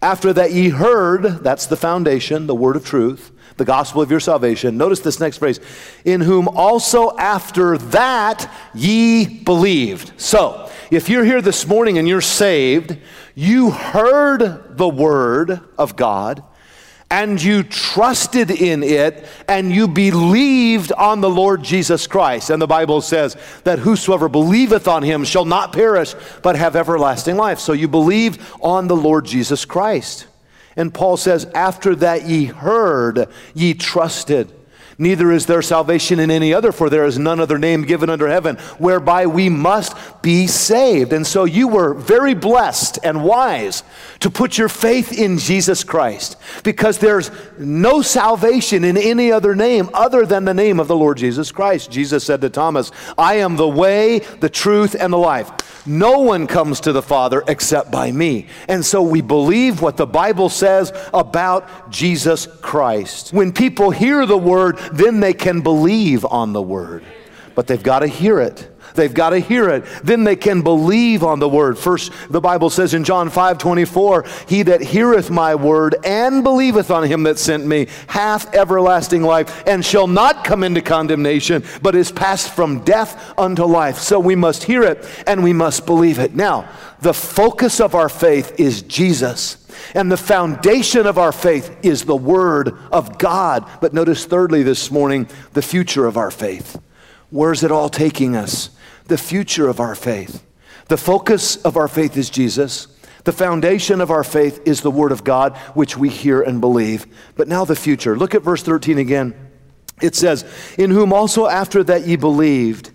After 0.00 0.32
that 0.32 0.52
ye 0.52 0.70
heard, 0.70 1.44
that's 1.44 1.66
the 1.66 1.76
foundation, 1.76 2.46
the 2.46 2.54
word 2.54 2.74
of 2.74 2.84
truth, 2.84 3.30
the 3.58 3.64
gospel 3.64 4.00
of 4.00 4.10
your 4.10 4.20
salvation. 4.20 4.76
Notice 4.76 5.00
this 5.00 5.20
next 5.20 5.38
phrase 5.38 5.60
in 6.04 6.20
whom 6.20 6.48
also 6.48 7.16
after 7.16 7.76
that 7.78 8.50
ye 8.74 9.26
believed. 9.40 10.18
So, 10.20 10.70
if 10.90 11.10
you're 11.10 11.24
here 11.24 11.42
this 11.42 11.66
morning 11.66 11.98
and 11.98 12.08
you're 12.08 12.22
saved, 12.22 12.96
you 13.34 13.70
heard 13.70 14.76
the 14.78 14.88
word 14.88 15.60
of 15.76 15.96
God 15.96 16.42
and 17.10 17.42
you 17.42 17.62
trusted 17.62 18.50
in 18.50 18.82
it 18.82 19.26
and 19.48 19.72
you 19.72 19.88
believed 19.88 20.92
on 20.92 21.20
the 21.20 21.30
Lord 21.30 21.62
Jesus 21.62 22.06
Christ. 22.06 22.50
And 22.50 22.60
the 22.60 22.66
Bible 22.66 23.00
says 23.00 23.36
that 23.64 23.78
whosoever 23.78 24.28
believeth 24.28 24.86
on 24.86 25.02
him 25.02 25.24
shall 25.24 25.44
not 25.44 25.72
perish 25.72 26.14
but 26.42 26.56
have 26.56 26.76
everlasting 26.76 27.36
life. 27.36 27.58
So 27.58 27.72
you 27.72 27.88
believed 27.88 28.40
on 28.60 28.88
the 28.88 28.96
Lord 28.96 29.24
Jesus 29.24 29.64
Christ. 29.64 30.26
And 30.78 30.94
Paul 30.94 31.16
says, 31.16 31.44
after 31.56 31.96
that 31.96 32.26
ye 32.26 32.44
heard, 32.44 33.28
ye 33.52 33.74
trusted. 33.74 34.54
Neither 35.00 35.30
is 35.30 35.46
there 35.46 35.62
salvation 35.62 36.18
in 36.18 36.28
any 36.28 36.52
other, 36.52 36.72
for 36.72 36.90
there 36.90 37.04
is 37.04 37.20
none 37.20 37.38
other 37.38 37.56
name 37.56 37.82
given 37.82 38.10
under 38.10 38.26
heaven 38.26 38.56
whereby 38.78 39.26
we 39.26 39.48
must 39.48 39.96
be 40.22 40.48
saved. 40.48 41.12
And 41.12 41.24
so 41.24 41.44
you 41.44 41.68
were 41.68 41.94
very 41.94 42.34
blessed 42.34 42.98
and 43.04 43.22
wise 43.22 43.84
to 44.18 44.28
put 44.28 44.58
your 44.58 44.68
faith 44.68 45.16
in 45.16 45.38
Jesus 45.38 45.84
Christ 45.84 46.36
because 46.64 46.98
there's 46.98 47.30
no 47.58 48.02
salvation 48.02 48.82
in 48.82 48.96
any 48.96 49.30
other 49.30 49.54
name 49.54 49.88
other 49.94 50.26
than 50.26 50.44
the 50.44 50.52
name 50.52 50.80
of 50.80 50.88
the 50.88 50.96
Lord 50.96 51.18
Jesus 51.18 51.52
Christ. 51.52 51.92
Jesus 51.92 52.24
said 52.24 52.40
to 52.40 52.50
Thomas, 52.50 52.90
I 53.16 53.34
am 53.34 53.54
the 53.54 53.68
way, 53.68 54.18
the 54.18 54.50
truth, 54.50 54.96
and 54.98 55.12
the 55.12 55.18
life. 55.18 55.86
No 55.86 56.18
one 56.18 56.46
comes 56.46 56.80
to 56.80 56.92
the 56.92 57.02
Father 57.02 57.42
except 57.48 57.90
by 57.90 58.12
me. 58.12 58.46
And 58.68 58.84
so 58.84 59.00
we 59.00 59.22
believe 59.22 59.80
what 59.80 59.96
the 59.96 60.06
Bible 60.06 60.50
says 60.50 60.92
about 61.14 61.90
Jesus 61.90 62.46
Christ. 62.60 63.32
When 63.32 63.52
people 63.52 63.90
hear 63.90 64.26
the 64.26 64.36
word, 64.36 64.78
then 64.92 65.20
they 65.20 65.34
can 65.34 65.60
believe 65.60 66.24
on 66.24 66.52
the 66.52 66.62
word. 66.62 67.04
But 67.54 67.66
they've 67.66 67.82
got 67.82 68.00
to 68.00 68.06
hear 68.06 68.40
it. 68.40 68.70
They've 68.98 69.14
got 69.14 69.30
to 69.30 69.38
hear 69.38 69.70
it. 69.70 69.84
Then 70.02 70.24
they 70.24 70.36
can 70.36 70.60
believe 70.60 71.22
on 71.22 71.38
the 71.38 71.48
word. 71.48 71.78
First, 71.78 72.12
the 72.28 72.40
Bible 72.40 72.68
says 72.68 72.92
in 72.92 73.04
John 73.04 73.30
5 73.30 73.56
24, 73.56 74.24
He 74.48 74.64
that 74.64 74.82
heareth 74.82 75.30
my 75.30 75.54
word 75.54 75.94
and 76.04 76.42
believeth 76.42 76.90
on 76.90 77.04
him 77.04 77.22
that 77.22 77.38
sent 77.38 77.64
me 77.64 77.86
hath 78.08 78.54
everlasting 78.54 79.22
life 79.22 79.66
and 79.66 79.84
shall 79.84 80.06
not 80.06 80.44
come 80.44 80.64
into 80.64 80.82
condemnation, 80.82 81.64
but 81.80 81.94
is 81.94 82.12
passed 82.12 82.52
from 82.52 82.84
death 82.84 83.38
unto 83.38 83.64
life. 83.64 83.98
So 83.98 84.18
we 84.18 84.34
must 84.34 84.64
hear 84.64 84.82
it 84.82 85.08
and 85.26 85.42
we 85.42 85.52
must 85.52 85.86
believe 85.86 86.18
it. 86.18 86.34
Now, 86.34 86.68
the 87.00 87.14
focus 87.14 87.80
of 87.80 87.94
our 87.94 88.08
faith 88.08 88.58
is 88.58 88.82
Jesus. 88.82 89.64
And 89.94 90.10
the 90.10 90.16
foundation 90.16 91.06
of 91.06 91.18
our 91.18 91.32
faith 91.32 91.76
is 91.82 92.04
the 92.04 92.16
Word 92.16 92.76
of 92.90 93.18
God. 93.18 93.68
But 93.80 93.94
notice, 93.94 94.24
thirdly, 94.24 94.64
this 94.64 94.90
morning, 94.90 95.28
the 95.52 95.62
future 95.62 96.06
of 96.06 96.16
our 96.16 96.32
faith. 96.32 96.80
Where's 97.30 97.62
it 97.62 97.70
all 97.70 97.88
taking 97.88 98.34
us? 98.36 98.70
The 99.08 99.18
future 99.18 99.68
of 99.68 99.80
our 99.80 99.94
faith. 99.94 100.44
The 100.86 100.96
focus 100.96 101.56
of 101.56 101.76
our 101.76 101.88
faith 101.88 102.16
is 102.16 102.30
Jesus. 102.30 102.86
The 103.24 103.32
foundation 103.32 104.00
of 104.00 104.10
our 104.10 104.24
faith 104.24 104.62
is 104.64 104.80
the 104.80 104.90
Word 104.90 105.12
of 105.12 105.24
God, 105.24 105.56
which 105.74 105.98
we 105.98 106.08
hear 106.08 106.40
and 106.40 106.60
believe. 106.60 107.06
But 107.34 107.48
now 107.48 107.64
the 107.64 107.76
future. 107.76 108.16
Look 108.16 108.34
at 108.34 108.42
verse 108.42 108.62
13 108.62 108.96
again. 108.98 109.34
It 110.00 110.14
says, 110.14 110.44
In 110.78 110.90
whom 110.90 111.12
also 111.12 111.46
after 111.46 111.82
that 111.84 112.06
ye 112.06 112.16
believed, 112.16 112.90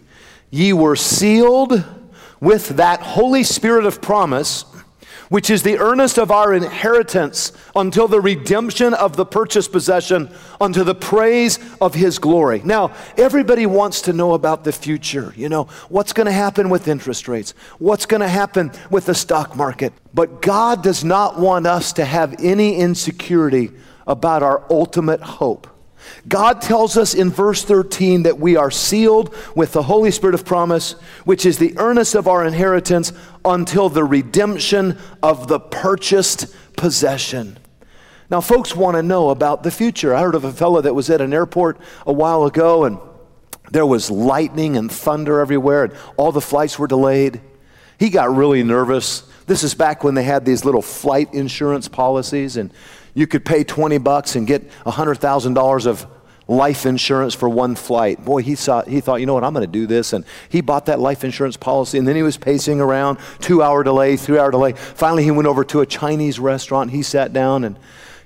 ye 0.50 0.72
were 0.72 0.96
sealed 0.96 1.84
with 2.40 2.70
that 2.70 3.02
Holy 3.02 3.44
Spirit 3.44 3.86
of 3.86 4.02
promise 4.02 4.66
which 5.34 5.50
is 5.50 5.64
the 5.64 5.80
earnest 5.80 6.20
of 6.20 6.30
our 6.30 6.54
inheritance 6.54 7.54
until 7.76 8.08
the 8.08 8.22
redemption 8.22 8.94
of 8.94 9.16
the 9.16 9.26
purchased 9.26 9.72
possession 9.72 10.30
unto 10.62 10.84
the 10.84 10.94
praise 10.94 11.58
of 11.82 11.96
his 11.96 12.20
glory. 12.20 12.62
Now, 12.64 12.94
everybody 13.18 13.66
wants 13.66 14.02
to 14.02 14.14
know 14.14 14.36
about 14.36 14.64
the 14.64 14.72
future. 14.72 15.34
You 15.36 15.50
know, 15.50 15.64
what's 15.90 16.14
going 16.14 16.28
to 16.28 16.32
happen 16.32 16.70
with 16.70 16.88
interest 16.88 17.28
rates? 17.28 17.56
What's 17.80 18.06
going 18.06 18.22
to 18.22 18.28
happen 18.28 18.72
with 18.92 19.08
the 19.08 19.16
stock 19.16 19.56
market? 19.56 19.92
But 20.14 20.44
God 20.44 20.84
does 20.84 21.04
not 21.04 21.40
want 21.40 21.66
us 21.66 21.94
to 21.94 22.06
have 22.06 22.36
any 22.38 22.76
insecurity 22.76 23.72
about 24.06 24.44
our 24.44 24.64
ultimate 24.70 25.22
hope. 25.22 25.66
God 26.28 26.62
tells 26.62 26.98
us 26.98 27.14
in 27.14 27.30
verse 27.30 27.64
13 27.64 28.24
that 28.24 28.40
we 28.40 28.56
are 28.56 28.72
sealed 28.72 29.36
with 29.56 29.74
the 29.74 29.84
Holy 29.84 30.12
Spirit 30.12 30.36
of 30.36 30.46
promise, 30.46 30.94
which 31.26 31.46
is 31.46 31.58
the 31.58 31.78
earnest 31.78 32.16
of 32.16 32.28
our 32.28 32.46
inheritance 32.46 33.12
until 33.44 33.90
the 33.90 34.04
redemption 34.04 34.98
of 35.22 35.48
the 35.48 35.60
purchased 35.60 36.56
possession. 36.76 37.58
Now, 38.30 38.42
folks 38.42 38.76
want 38.76 38.96
to 38.96 39.04
know 39.04 39.30
about 39.30 39.64
the 39.64 39.72
future. 39.72 40.16
I 40.16 40.22
heard 40.22 40.36
of 40.36 40.44
a 40.44 40.52
fellow 40.52 40.82
that 40.82 40.96
was 40.96 41.10
at 41.10 41.22
an 41.22 41.34
airport 41.34 41.78
a 42.08 42.14
while 42.14 42.46
ago, 42.46 42.86
and 42.86 42.98
there 43.72 43.86
was 43.86 44.10
lightning 44.10 44.78
and 44.78 44.92
thunder 44.92 45.40
everywhere, 45.40 45.84
and 45.84 45.94
all 46.18 46.32
the 46.32 46.42
flights 46.42 46.80
were 46.80 46.88
delayed. 46.88 47.42
He 48.00 48.10
got 48.10 48.36
really 48.36 48.64
nervous. 48.64 49.24
This 49.46 49.64
is 49.64 49.76
back 49.76 50.04
when 50.04 50.16
they 50.16 50.24
had 50.24 50.46
these 50.46 50.66
little 50.66 50.82
flight 50.82 51.34
insurance 51.34 51.88
policies, 51.88 52.58
and 52.58 52.72
you 53.14 53.28
could 53.28 53.46
pay 53.46 53.64
20 53.64 53.98
bucks 54.00 54.36
and 54.36 54.48
get 54.48 54.70
$100,000 54.86 55.86
of 55.86 56.08
life 56.48 56.86
insurance 56.86 57.34
for 57.34 57.48
one 57.48 57.76
flight. 57.76 58.24
Boy, 58.24 58.42
he, 58.42 58.56
saw, 58.56 58.84
he 58.84 59.00
thought, 59.02 59.20
you 59.20 59.26
know 59.26 59.34
what, 59.34 59.44
I'm 59.44 59.54
going 59.54 59.66
to 59.66 59.72
do 59.72 59.88
this. 59.88 60.14
And 60.14 60.26
he 60.50 60.62
bought 60.62 60.88
that 60.88 61.00
life 61.00 61.24
insurance 61.24 61.58
policy. 61.58 61.98
And 61.98 62.08
then 62.08 62.16
he 62.16 62.24
was 62.24 62.38
pacing 62.38 62.82
around, 62.82 63.20
two 63.40 63.64
hour 63.64 63.84
delay, 63.84 64.18
three 64.18 64.38
hour 64.38 64.52
delay. 64.52 64.74
Finally, 64.74 65.24
he 65.24 65.32
went 65.32 65.48
over 65.48 65.64
to 65.66 65.82
a 65.82 65.86
Chinese 65.86 66.40
restaurant. 66.40 66.92
He 66.92 67.02
sat 67.04 67.34
down 67.34 67.64
and 67.64 67.78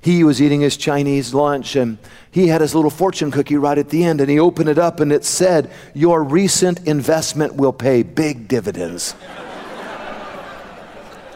he 0.02 0.24
was 0.24 0.42
eating 0.42 0.62
his 0.62 0.78
Chinese 0.78 1.34
lunch 1.34 1.76
and 1.76 1.98
he 2.32 2.48
had 2.48 2.62
his 2.62 2.74
little 2.74 2.92
fortune 2.92 3.30
cookie 3.32 3.58
right 3.58 3.78
at 3.78 3.90
the 3.90 4.04
end 4.04 4.22
and 4.22 4.30
he 4.30 4.40
opened 4.40 4.70
it 4.70 4.78
up 4.78 5.00
and 5.00 5.12
it 5.12 5.26
said, 5.26 5.72
Your 5.94 6.24
recent 6.24 6.88
investment 6.88 7.56
will 7.56 7.74
pay 7.74 8.04
big 8.04 8.48
dividends. 8.48 9.16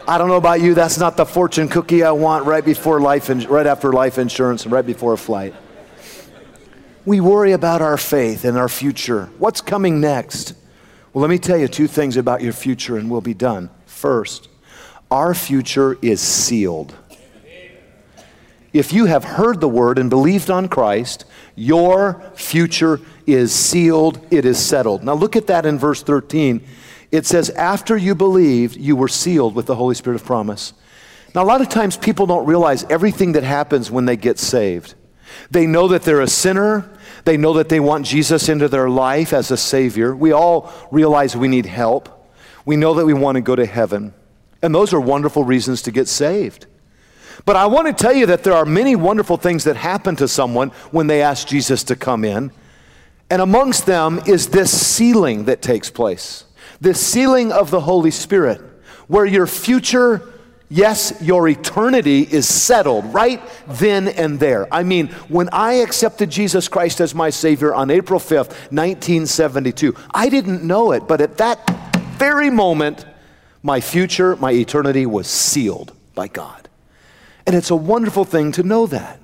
I 0.06 0.18
don't 0.18 0.26
know 0.26 0.36
about 0.36 0.60
you, 0.60 0.74
that's 0.74 0.98
not 0.98 1.16
the 1.16 1.24
fortune 1.24 1.68
cookie 1.68 2.02
I 2.02 2.10
want 2.10 2.44
right 2.44 2.64
before 2.64 3.00
life, 3.00 3.30
in, 3.30 3.46
right 3.46 3.66
after 3.66 3.92
life 3.92 4.18
insurance 4.18 4.64
and 4.64 4.72
right 4.72 4.84
before 4.84 5.12
a 5.12 5.18
flight. 5.18 5.54
We 7.04 7.20
worry 7.20 7.52
about 7.52 7.82
our 7.82 7.96
faith 7.96 8.44
and 8.44 8.58
our 8.58 8.68
future. 8.68 9.30
What's 9.38 9.60
coming 9.60 10.00
next? 10.00 10.54
Well, 11.12 11.22
let 11.22 11.30
me 11.30 11.38
tell 11.38 11.56
you 11.56 11.68
two 11.68 11.86
things 11.86 12.16
about 12.16 12.42
your 12.42 12.52
future 12.52 12.96
and 12.96 13.10
we'll 13.10 13.20
be 13.20 13.34
done. 13.34 13.70
First, 13.86 14.48
our 15.10 15.34
future 15.34 15.96
is 16.02 16.20
sealed. 16.20 16.94
If 18.72 18.92
you 18.92 19.04
have 19.04 19.22
heard 19.22 19.60
the 19.60 19.68
word 19.68 19.98
and 19.98 20.10
believed 20.10 20.50
on 20.50 20.68
Christ, 20.68 21.26
your 21.54 22.22
future 22.34 23.00
is 23.26 23.54
sealed, 23.54 24.26
it 24.32 24.44
is 24.44 24.58
settled. 24.58 25.04
Now 25.04 25.14
look 25.14 25.36
at 25.36 25.46
that 25.46 25.66
in 25.66 25.78
verse 25.78 26.02
13 26.02 26.64
it 27.12 27.26
says, 27.26 27.50
after 27.50 27.94
you 27.96 28.14
believed, 28.14 28.76
you 28.76 28.96
were 28.96 29.06
sealed 29.06 29.54
with 29.54 29.66
the 29.66 29.74
Holy 29.74 29.94
Spirit 29.94 30.16
of 30.16 30.24
promise. 30.24 30.72
Now, 31.34 31.42
a 31.42 31.44
lot 31.44 31.60
of 31.60 31.68
times 31.68 31.96
people 31.96 32.26
don't 32.26 32.46
realize 32.46 32.84
everything 32.84 33.32
that 33.32 33.42
happens 33.42 33.90
when 33.90 34.06
they 34.06 34.16
get 34.16 34.38
saved. 34.38 34.94
They 35.50 35.66
know 35.66 35.88
that 35.88 36.02
they're 36.02 36.22
a 36.22 36.26
sinner. 36.26 36.90
They 37.24 37.36
know 37.36 37.52
that 37.54 37.68
they 37.68 37.80
want 37.80 38.06
Jesus 38.06 38.48
into 38.48 38.66
their 38.66 38.88
life 38.88 39.34
as 39.34 39.50
a 39.50 39.56
Savior. 39.58 40.16
We 40.16 40.32
all 40.32 40.72
realize 40.90 41.36
we 41.36 41.48
need 41.48 41.66
help. 41.66 42.30
We 42.64 42.76
know 42.76 42.94
that 42.94 43.04
we 43.06 43.14
want 43.14 43.36
to 43.36 43.42
go 43.42 43.56
to 43.56 43.66
heaven. 43.66 44.14
And 44.62 44.74
those 44.74 44.94
are 44.94 45.00
wonderful 45.00 45.44
reasons 45.44 45.82
to 45.82 45.90
get 45.90 46.08
saved. 46.08 46.66
But 47.44 47.56
I 47.56 47.66
want 47.66 47.88
to 47.88 47.92
tell 47.92 48.14
you 48.14 48.26
that 48.26 48.44
there 48.44 48.52
are 48.54 48.64
many 48.64 48.96
wonderful 48.96 49.36
things 49.36 49.64
that 49.64 49.76
happen 49.76 50.16
to 50.16 50.28
someone 50.28 50.70
when 50.90 51.08
they 51.08 51.22
ask 51.22 51.46
Jesus 51.46 51.84
to 51.84 51.96
come 51.96 52.24
in. 52.24 52.52
And 53.30 53.42
amongst 53.42 53.86
them 53.86 54.20
is 54.26 54.48
this 54.48 54.70
sealing 54.70 55.44
that 55.44 55.60
takes 55.60 55.90
place 55.90 56.44
the 56.82 56.94
sealing 56.94 57.52
of 57.52 57.70
the 57.70 57.80
Holy 57.80 58.10
Spirit, 58.10 58.60
where 59.06 59.24
your 59.24 59.46
future, 59.46 60.20
yes, 60.68 61.16
your 61.22 61.48
eternity 61.48 62.22
is 62.22 62.48
settled 62.48 63.14
right 63.14 63.40
then 63.68 64.08
and 64.08 64.40
there. 64.40 64.66
I 64.74 64.82
mean, 64.82 65.06
when 65.28 65.48
I 65.52 65.74
accepted 65.74 66.28
Jesus 66.28 66.66
Christ 66.66 67.00
as 67.00 67.14
my 67.14 67.30
Savior 67.30 67.72
on 67.72 67.88
April 67.88 68.18
5th, 68.18 68.50
1972, 68.72 69.94
I 70.12 70.28
didn't 70.28 70.64
know 70.64 70.90
it, 70.90 71.06
but 71.06 71.20
at 71.20 71.38
that 71.38 71.70
very 72.18 72.50
moment, 72.50 73.06
my 73.62 73.80
future, 73.80 74.34
my 74.34 74.50
eternity 74.50 75.06
was 75.06 75.28
sealed 75.28 75.92
by 76.16 76.26
God. 76.26 76.68
And 77.46 77.54
it's 77.54 77.70
a 77.70 77.76
wonderful 77.76 78.24
thing 78.24 78.50
to 78.52 78.64
know 78.64 78.88
that. 78.88 79.20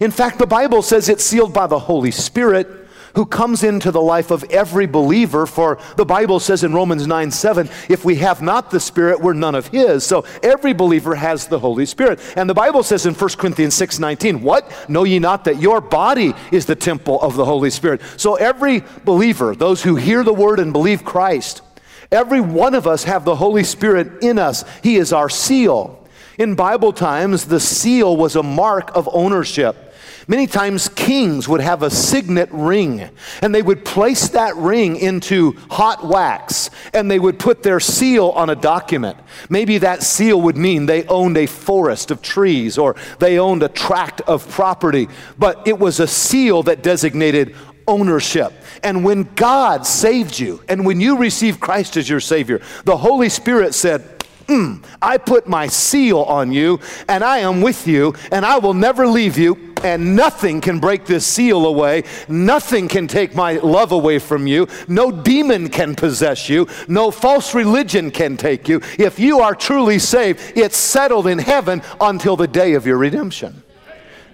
In 0.00 0.12
fact, 0.12 0.38
the 0.38 0.46
Bible 0.46 0.82
says 0.82 1.08
it's 1.08 1.24
sealed 1.24 1.52
by 1.52 1.66
the 1.66 1.80
Holy 1.80 2.12
Spirit 2.12 2.68
who 3.14 3.26
comes 3.26 3.62
into 3.62 3.90
the 3.90 4.00
life 4.00 4.30
of 4.30 4.44
every 4.44 4.86
believer. 4.86 5.46
For 5.46 5.78
the 5.96 6.04
Bible 6.04 6.40
says 6.40 6.64
in 6.64 6.72
Romans 6.72 7.06
9 7.06 7.30
7, 7.30 7.68
if 7.88 8.04
we 8.04 8.16
have 8.16 8.42
not 8.42 8.70
the 8.70 8.80
Spirit, 8.80 9.20
we're 9.20 9.32
none 9.32 9.54
of 9.54 9.68
His. 9.68 10.04
So 10.04 10.24
every 10.42 10.72
believer 10.72 11.14
has 11.14 11.46
the 11.46 11.58
Holy 11.58 11.86
Spirit. 11.86 12.20
And 12.36 12.48
the 12.48 12.54
Bible 12.54 12.82
says 12.82 13.06
in 13.06 13.14
1 13.14 13.30
Corinthians 13.30 13.74
6 13.74 13.98
19, 13.98 14.42
what? 14.42 14.70
Know 14.88 15.04
ye 15.04 15.18
not 15.18 15.44
that 15.44 15.60
your 15.60 15.80
body 15.80 16.34
is 16.50 16.66
the 16.66 16.76
temple 16.76 17.20
of 17.20 17.36
the 17.36 17.44
Holy 17.44 17.70
Spirit? 17.70 18.00
So 18.16 18.36
every 18.36 18.82
believer, 19.04 19.54
those 19.54 19.82
who 19.82 19.96
hear 19.96 20.24
the 20.24 20.32
word 20.32 20.58
and 20.58 20.72
believe 20.72 21.04
Christ, 21.04 21.62
every 22.10 22.40
one 22.40 22.74
of 22.74 22.86
us 22.86 23.04
have 23.04 23.24
the 23.24 23.36
Holy 23.36 23.64
Spirit 23.64 24.22
in 24.22 24.38
us. 24.38 24.64
He 24.82 24.96
is 24.96 25.12
our 25.12 25.28
seal. 25.28 25.98
In 26.38 26.54
Bible 26.54 26.92
times, 26.92 27.44
the 27.44 27.60
seal 27.60 28.16
was 28.16 28.36
a 28.36 28.42
mark 28.42 28.90
of 28.96 29.08
ownership. 29.12 29.91
Many 30.28 30.46
times, 30.46 30.88
kings 30.88 31.48
would 31.48 31.60
have 31.60 31.82
a 31.82 31.90
signet 31.90 32.48
ring, 32.52 33.08
and 33.40 33.54
they 33.54 33.62
would 33.62 33.84
place 33.84 34.28
that 34.30 34.56
ring 34.56 34.96
into 34.96 35.52
hot 35.70 36.06
wax, 36.06 36.70
and 36.94 37.10
they 37.10 37.18
would 37.18 37.38
put 37.38 37.62
their 37.62 37.80
seal 37.80 38.30
on 38.30 38.50
a 38.50 38.54
document. 38.54 39.16
Maybe 39.48 39.78
that 39.78 40.02
seal 40.02 40.40
would 40.42 40.56
mean 40.56 40.86
they 40.86 41.04
owned 41.06 41.36
a 41.36 41.46
forest 41.46 42.10
of 42.10 42.22
trees 42.22 42.78
or 42.78 42.96
they 43.18 43.38
owned 43.38 43.62
a 43.62 43.68
tract 43.68 44.20
of 44.22 44.48
property, 44.48 45.08
but 45.38 45.66
it 45.66 45.78
was 45.78 46.00
a 46.00 46.06
seal 46.06 46.62
that 46.64 46.82
designated 46.82 47.54
ownership. 47.86 48.52
And 48.82 49.04
when 49.04 49.24
God 49.34 49.86
saved 49.86 50.38
you, 50.38 50.62
and 50.68 50.84
when 50.84 51.00
you 51.00 51.18
received 51.18 51.60
Christ 51.60 51.96
as 51.96 52.08
your 52.08 52.20
Savior, 52.20 52.60
the 52.84 52.96
Holy 52.96 53.28
Spirit 53.28 53.74
said, 53.74 54.11
mm, 54.52 54.84
I 55.00 55.18
put 55.18 55.48
my 55.48 55.66
seal 55.66 56.20
on 56.20 56.52
you, 56.52 56.80
and 57.08 57.24
I 57.24 57.38
am 57.38 57.60
with 57.60 57.86
you, 57.86 58.14
and 58.30 58.44
I 58.44 58.58
will 58.58 58.74
never 58.74 59.06
leave 59.06 59.38
you 59.38 59.72
and 59.82 60.14
nothing 60.14 60.60
can 60.60 60.78
break 60.78 61.04
this 61.06 61.26
seal 61.26 61.66
away. 61.66 62.04
Nothing 62.28 62.88
can 62.88 63.08
take 63.08 63.34
my 63.34 63.54
love 63.54 63.92
away 63.92 64.18
from 64.18 64.46
you. 64.46 64.68
No 64.88 65.10
demon 65.10 65.68
can 65.68 65.94
possess 65.94 66.48
you. 66.48 66.68
No 66.88 67.10
false 67.10 67.54
religion 67.54 68.10
can 68.10 68.36
take 68.36 68.68
you. 68.68 68.80
If 68.98 69.18
you 69.18 69.40
are 69.40 69.54
truly 69.54 69.98
saved, 69.98 70.40
it's 70.56 70.76
settled 70.76 71.26
in 71.26 71.38
heaven 71.38 71.82
until 72.00 72.36
the 72.36 72.46
day 72.46 72.74
of 72.74 72.86
your 72.86 72.98
redemption. 72.98 73.62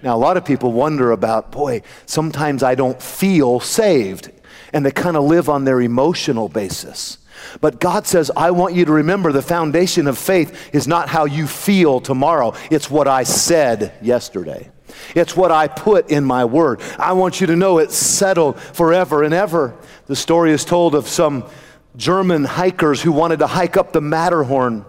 Now, 0.01 0.15
a 0.15 0.19
lot 0.19 0.37
of 0.37 0.45
people 0.45 0.71
wonder 0.71 1.11
about, 1.11 1.51
boy, 1.51 1.81
sometimes 2.05 2.63
I 2.63 2.75
don't 2.75 3.01
feel 3.01 3.59
saved. 3.59 4.31
And 4.71 4.85
they 4.85 4.91
kind 4.91 5.17
of 5.17 5.23
live 5.23 5.49
on 5.49 5.65
their 5.65 5.81
emotional 5.81 6.47
basis. 6.47 7.17
But 7.61 7.79
God 7.79 8.07
says, 8.07 8.31
I 8.35 8.51
want 8.51 8.75
you 8.75 8.85
to 8.85 8.91
remember 8.91 9.31
the 9.31 9.41
foundation 9.41 10.07
of 10.07 10.17
faith 10.17 10.73
is 10.73 10.87
not 10.87 11.09
how 11.09 11.25
you 11.25 11.47
feel 11.47 11.99
tomorrow, 11.99 12.53
it's 12.71 12.89
what 12.89 13.07
I 13.07 13.23
said 13.23 13.93
yesterday. 14.01 14.71
It's 15.15 15.35
what 15.35 15.51
I 15.51 15.67
put 15.67 16.09
in 16.09 16.25
my 16.25 16.45
word. 16.45 16.81
I 16.97 17.13
want 17.13 17.41
you 17.41 17.47
to 17.47 17.55
know 17.55 17.77
it's 17.77 17.95
settled 17.95 18.59
forever 18.59 19.23
and 19.23 19.33
ever. 19.33 19.75
The 20.07 20.15
story 20.15 20.51
is 20.51 20.65
told 20.65 20.95
of 20.95 21.07
some 21.07 21.47
German 21.95 22.43
hikers 22.43 23.01
who 23.01 23.11
wanted 23.11 23.39
to 23.39 23.47
hike 23.47 23.77
up 23.77 23.93
the 23.93 24.01
Matterhorn. 24.01 24.85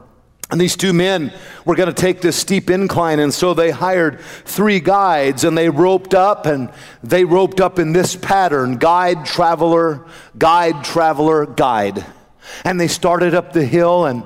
And 0.50 0.60
these 0.60 0.76
two 0.76 0.92
men 0.92 1.32
were 1.64 1.76
going 1.76 1.88
to 1.88 1.94
take 1.94 2.20
this 2.20 2.36
steep 2.36 2.70
incline, 2.70 3.20
and 3.20 3.32
so 3.32 3.54
they 3.54 3.70
hired 3.70 4.20
three 4.44 4.80
guides 4.80 5.44
and 5.44 5.56
they 5.56 5.68
roped 5.68 6.12
up, 6.12 6.46
and 6.46 6.72
they 7.04 7.24
roped 7.24 7.60
up 7.60 7.78
in 7.78 7.92
this 7.92 8.16
pattern 8.16 8.76
guide, 8.76 9.24
traveler, 9.24 10.06
guide, 10.36 10.82
traveler, 10.82 11.46
guide. 11.46 12.04
And 12.64 12.80
they 12.80 12.88
started 12.88 13.34
up 13.34 13.52
the 13.52 13.64
hill, 13.64 14.06
and 14.06 14.24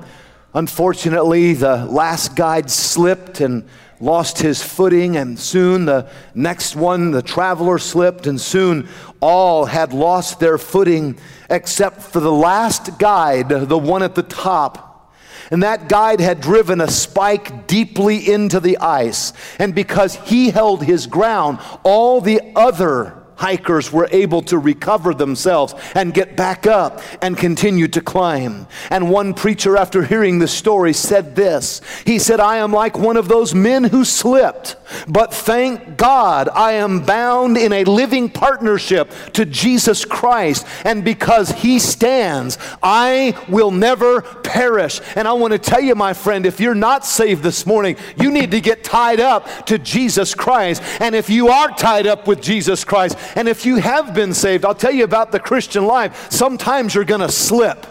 unfortunately, 0.53 1.53
the 1.53 1.85
last 1.85 2.35
guide 2.35 2.69
slipped 2.69 3.41
and 3.41 3.67
lost 3.99 4.39
his 4.39 4.61
footing, 4.61 5.15
and 5.17 5.39
soon 5.39 5.85
the 5.85 6.09
next 6.33 6.75
one, 6.75 7.11
the 7.11 7.21
traveler, 7.21 7.77
slipped, 7.77 8.27
and 8.27 8.39
soon 8.39 8.87
all 9.21 9.65
had 9.65 9.93
lost 9.93 10.39
their 10.39 10.57
footing 10.57 11.17
except 11.49 12.01
for 12.01 12.19
the 12.19 12.31
last 12.31 12.97
guide, 12.99 13.49
the 13.49 13.77
one 13.77 14.03
at 14.03 14.15
the 14.15 14.23
top. 14.23 15.13
And 15.51 15.61
that 15.63 15.89
guide 15.89 16.19
had 16.19 16.41
driven 16.41 16.81
a 16.81 16.89
spike 16.89 17.67
deeply 17.67 18.31
into 18.31 18.59
the 18.59 18.77
ice. 18.79 19.31
And 19.59 19.75
because 19.75 20.15
he 20.15 20.49
held 20.49 20.83
his 20.83 21.05
ground, 21.05 21.59
all 21.83 22.19
the 22.19 22.41
other 22.55 23.24
hikers 23.37 23.91
were 23.91 24.07
able 24.11 24.41
to 24.43 24.57
recover 24.57 25.13
themselves 25.13 25.73
and 25.93 26.13
get 26.13 26.35
back 26.35 26.67
up 26.67 27.01
and 27.21 27.37
continue 27.37 27.87
to 27.89 28.01
climb. 28.01 28.67
And 28.89 29.09
one 29.09 29.33
preacher, 29.33 29.77
after 29.77 30.03
hearing 30.03 30.39
the 30.39 30.47
story, 30.47 30.93
said 30.93 31.35
this 31.35 31.81
He 32.05 32.19
said, 32.19 32.39
I 32.39 32.57
am 32.57 32.71
like 32.71 32.97
one 32.97 33.17
of 33.17 33.27
those 33.27 33.53
men 33.53 33.83
who 33.85 34.05
slipped, 34.05 34.75
but 35.07 35.33
thank 35.33 35.97
God 35.97 36.49
I 36.49 36.73
am 36.73 37.05
bound 37.05 37.57
in 37.57 37.73
a 37.73 37.83
living 37.83 38.29
partnership 38.29 39.11
to 39.33 39.45
Jesus 39.45 40.05
Christ. 40.05 40.65
And 40.83 41.03
because 41.03 41.51
He 41.51 41.79
stands, 41.79 42.57
I 42.81 43.37
will 43.49 43.71
never 43.71 44.21
perish. 44.21 45.01
And 45.15 45.27
I 45.27 45.33
want 45.33 45.53
to 45.53 45.59
tell 45.59 45.81
you, 45.81 45.95
my 45.95 46.13
friend, 46.13 46.45
if 46.45 46.59
you're 46.59 46.75
not 46.75 47.05
saved 47.05 47.43
this 47.43 47.65
morning, 47.65 47.97
you 48.17 48.31
need 48.31 48.51
to 48.51 48.61
get 48.61 48.83
tied 48.83 49.19
up 49.19 49.65
to 49.67 49.77
Jesus 49.77 50.33
Christ. 50.33 50.81
And 50.99 51.15
if 51.15 51.29
you 51.29 51.49
are 51.49 51.69
tied 51.69 52.07
up 52.07 52.27
with 52.27 52.41
Jesus 52.41 52.83
Christ, 52.83 53.17
and 53.35 53.47
if 53.47 53.65
you 53.65 53.77
have 53.77 54.13
been 54.13 54.33
saved, 54.33 54.65
I'll 54.65 54.75
tell 54.75 54.93
you 54.93 55.03
about 55.03 55.31
the 55.31 55.39
Christian 55.39 55.85
life. 55.85 56.31
Sometimes 56.31 56.93
you're 56.93 57.05
going 57.05 57.21
to 57.21 57.31
slip. 57.31 57.85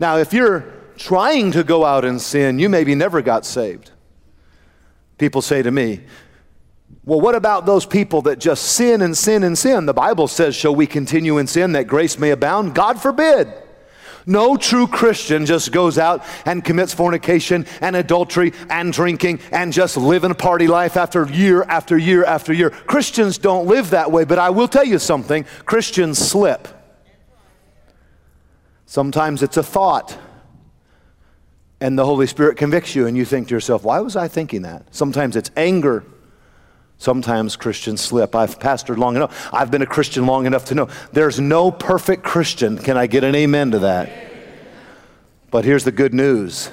Now, 0.00 0.18
if 0.18 0.32
you're 0.32 0.72
trying 0.96 1.52
to 1.52 1.64
go 1.64 1.84
out 1.84 2.04
and 2.04 2.20
sin, 2.20 2.58
you 2.58 2.68
maybe 2.68 2.94
never 2.94 3.22
got 3.22 3.46
saved. 3.46 3.90
People 5.18 5.42
say 5.42 5.62
to 5.62 5.70
me, 5.70 6.00
well, 7.04 7.20
what 7.20 7.34
about 7.34 7.66
those 7.66 7.84
people 7.84 8.22
that 8.22 8.38
just 8.38 8.64
sin 8.64 9.02
and 9.02 9.16
sin 9.16 9.44
and 9.44 9.58
sin? 9.58 9.86
The 9.86 9.92
Bible 9.92 10.26
says, 10.26 10.56
Shall 10.56 10.74
we 10.74 10.86
continue 10.86 11.36
in 11.38 11.46
sin 11.46 11.72
that 11.72 11.86
grace 11.86 12.18
may 12.18 12.30
abound? 12.30 12.74
God 12.74 13.00
forbid. 13.00 13.52
No 14.26 14.56
true 14.56 14.86
Christian 14.86 15.44
just 15.44 15.70
goes 15.70 15.98
out 15.98 16.24
and 16.46 16.64
commits 16.64 16.94
fornication 16.94 17.66
and 17.80 17.94
adultery 17.94 18.52
and 18.70 18.92
drinking 18.92 19.40
and 19.52 19.72
just 19.72 19.96
living 19.96 20.30
a 20.30 20.34
party 20.34 20.66
life 20.66 20.96
after 20.96 21.26
year 21.26 21.62
after 21.64 21.98
year 21.98 22.24
after 22.24 22.52
year. 22.52 22.70
Christians 22.70 23.38
don't 23.38 23.66
live 23.66 23.90
that 23.90 24.10
way, 24.10 24.24
but 24.24 24.38
I 24.38 24.50
will 24.50 24.68
tell 24.68 24.84
you 24.84 24.98
something 24.98 25.44
Christians 25.66 26.18
slip. 26.18 26.68
Sometimes 28.86 29.42
it's 29.42 29.56
a 29.56 29.62
thought, 29.62 30.16
and 31.80 31.98
the 31.98 32.04
Holy 32.06 32.26
Spirit 32.26 32.56
convicts 32.56 32.94
you, 32.94 33.06
and 33.06 33.16
you 33.16 33.24
think 33.24 33.48
to 33.48 33.54
yourself, 33.54 33.82
why 33.84 34.00
was 34.00 34.16
I 34.16 34.28
thinking 34.28 34.62
that? 34.62 34.86
Sometimes 34.94 35.36
it's 35.36 35.50
anger. 35.56 36.04
Sometimes 36.98 37.56
Christians 37.56 38.00
slip. 38.00 38.34
I've 38.34 38.58
pastored 38.58 38.98
long 38.98 39.16
enough. 39.16 39.50
I've 39.52 39.70
been 39.70 39.82
a 39.82 39.86
Christian 39.86 40.26
long 40.26 40.46
enough 40.46 40.66
to 40.66 40.74
know 40.74 40.88
there's 41.12 41.40
no 41.40 41.70
perfect 41.70 42.22
Christian. 42.22 42.78
Can 42.78 42.96
I 42.96 43.06
get 43.06 43.24
an 43.24 43.34
amen 43.34 43.72
to 43.72 43.80
that? 43.80 44.10
But 45.50 45.64
here's 45.64 45.84
the 45.84 45.92
good 45.92 46.14
news. 46.14 46.70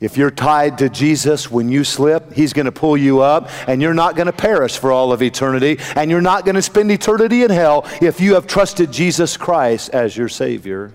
If 0.00 0.18
you're 0.18 0.30
tied 0.30 0.78
to 0.78 0.88
Jesus 0.88 1.50
when 1.50 1.68
you 1.68 1.84
slip, 1.84 2.32
He's 2.32 2.52
going 2.52 2.66
to 2.66 2.72
pull 2.72 2.96
you 2.96 3.20
up, 3.20 3.48
and 3.66 3.80
you're 3.80 3.94
not 3.94 4.16
going 4.16 4.26
to 4.26 4.32
perish 4.32 4.76
for 4.76 4.92
all 4.92 5.12
of 5.12 5.22
eternity, 5.22 5.78
and 5.96 6.10
you're 6.10 6.20
not 6.20 6.44
going 6.44 6.56
to 6.56 6.62
spend 6.62 6.90
eternity 6.90 7.42
in 7.42 7.50
hell 7.50 7.86
if 8.02 8.20
you 8.20 8.34
have 8.34 8.46
trusted 8.46 8.92
Jesus 8.92 9.36
Christ 9.36 9.90
as 9.90 10.16
your 10.16 10.28
Savior. 10.28 10.92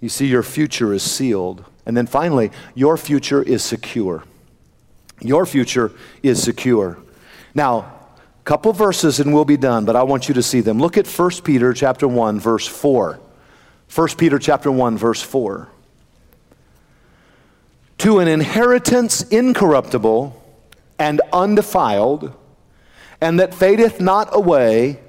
You 0.00 0.08
see, 0.08 0.26
your 0.26 0.42
future 0.42 0.92
is 0.92 1.02
sealed. 1.02 1.64
And 1.86 1.96
then 1.96 2.06
finally, 2.06 2.50
your 2.74 2.96
future 2.96 3.42
is 3.42 3.64
secure. 3.64 4.24
Your 5.20 5.46
future 5.46 5.92
is 6.22 6.42
secure. 6.42 6.98
Now, 7.54 7.78
a 7.78 8.44
couple 8.44 8.72
verses 8.72 9.20
and 9.20 9.32
we'll 9.32 9.44
be 9.44 9.56
done, 9.56 9.84
but 9.84 9.96
I 9.96 10.02
want 10.02 10.28
you 10.28 10.34
to 10.34 10.42
see 10.42 10.60
them. 10.60 10.78
Look 10.78 10.98
at 10.98 11.06
1 11.06 11.30
Peter 11.44 11.72
chapter 11.72 12.06
1 12.06 12.40
verse 12.40 12.66
4. 12.66 13.20
1 13.94 14.08
Peter 14.18 14.38
chapter 14.38 14.70
1 14.70 14.98
verse 14.98 15.22
4. 15.22 15.68
To 17.98 18.18
an 18.18 18.28
inheritance 18.28 19.22
incorruptible 19.22 20.42
and 20.98 21.20
undefiled, 21.32 22.34
and 23.20 23.40
that 23.40 23.54
fadeth 23.54 24.00
not 24.00 24.28
away, 24.32 25.00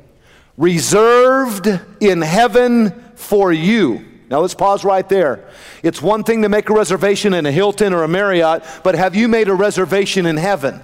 reserved 0.58 1.68
in 2.00 2.22
heaven 2.22 2.92
for 3.16 3.52
you 3.52 4.15
now 4.30 4.40
let's 4.40 4.56
pause 4.56 4.84
right 4.84 5.08
there. 5.08 5.48
It's 5.84 6.02
one 6.02 6.24
thing 6.24 6.42
to 6.42 6.50
make 6.50 6.70
a 6.70 6.74
reservation 6.74 7.34
in 7.34 7.46
a 7.46 7.52
Hilton 7.52 7.94
or 7.94 8.04
a 8.04 8.08
Marriott, 8.08 8.64
but 8.84 8.96
have 8.96 9.16
you 9.16 9.28
made 9.28 9.48
a 9.48 9.54
reservation 9.54 10.26
in 10.26 10.38
heaven? 10.38 10.82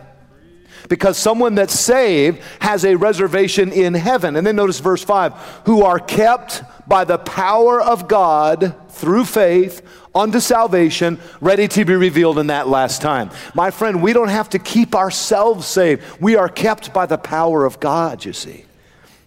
Because 0.90 1.18
someone 1.18 1.56
that's 1.56 1.80
saved 1.80 2.42
has 2.60 2.86
a 2.86 2.96
reservation 2.96 3.72
in 3.72 3.94
heaven. 3.94 4.36
And 4.36 4.46
then 4.46 4.56
notice 4.56 4.80
verse 4.80 5.04
5 5.04 5.34
who 5.66 5.84
are 5.84 6.00
kept 6.00 6.64
by 6.88 7.04
the 7.04 7.18
power 7.18 7.82
of 7.82 8.08
God 8.08 8.76
through 8.90 9.26
faith 9.26 9.82
unto 10.14 10.40
salvation, 10.40 11.20
ready 11.40 11.68
to 11.70 11.86
be 11.86 11.96
revealed 11.96 12.38
in 12.38 12.48
that 12.48 12.68
last 12.68 13.02
time. 13.02 13.32
My 13.56 13.72
friend, 13.72 14.02
we 14.02 14.14
don't 14.14 14.28
have 14.28 14.50
to 14.50 14.60
keep 14.60 14.94
ourselves 14.94 15.66
saved. 15.66 16.04
We 16.20 16.36
are 16.36 16.50
kept 16.50 16.94
by 16.94 17.06
the 17.06 17.18
power 17.18 17.66
of 17.66 17.80
God, 17.80 18.26
you 18.26 18.34
see. 18.34 18.66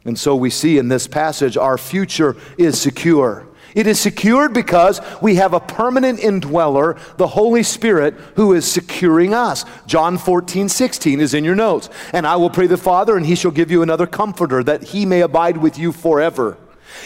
And 0.04 0.18
so 0.18 0.36
we 0.36 0.50
see 0.50 0.76
in 0.78 0.88
this 0.88 1.06
passage 1.06 1.56
our 1.56 1.78
future 1.78 2.36
is 2.58 2.78
secure. 2.78 3.48
It 3.74 3.86
is 3.86 3.98
secured 3.98 4.52
because 4.52 5.00
we 5.20 5.34
have 5.36 5.52
a 5.52 5.60
permanent 5.60 6.20
indweller, 6.20 6.96
the 7.16 7.26
Holy 7.26 7.62
Spirit, 7.62 8.14
who 8.36 8.52
is 8.52 8.64
securing 8.70 9.34
us. 9.34 9.64
John 9.86 10.16
14, 10.16 10.68
16 10.68 11.20
is 11.20 11.34
in 11.34 11.44
your 11.44 11.56
notes. 11.56 11.90
And 12.12 12.26
I 12.26 12.36
will 12.36 12.50
pray 12.50 12.68
the 12.68 12.76
Father, 12.76 13.16
and 13.16 13.26
he 13.26 13.34
shall 13.34 13.50
give 13.50 13.70
you 13.70 13.82
another 13.82 14.06
comforter, 14.06 14.62
that 14.62 14.84
he 14.84 15.04
may 15.06 15.22
abide 15.22 15.56
with 15.56 15.78
you 15.78 15.90
forever. 15.92 16.56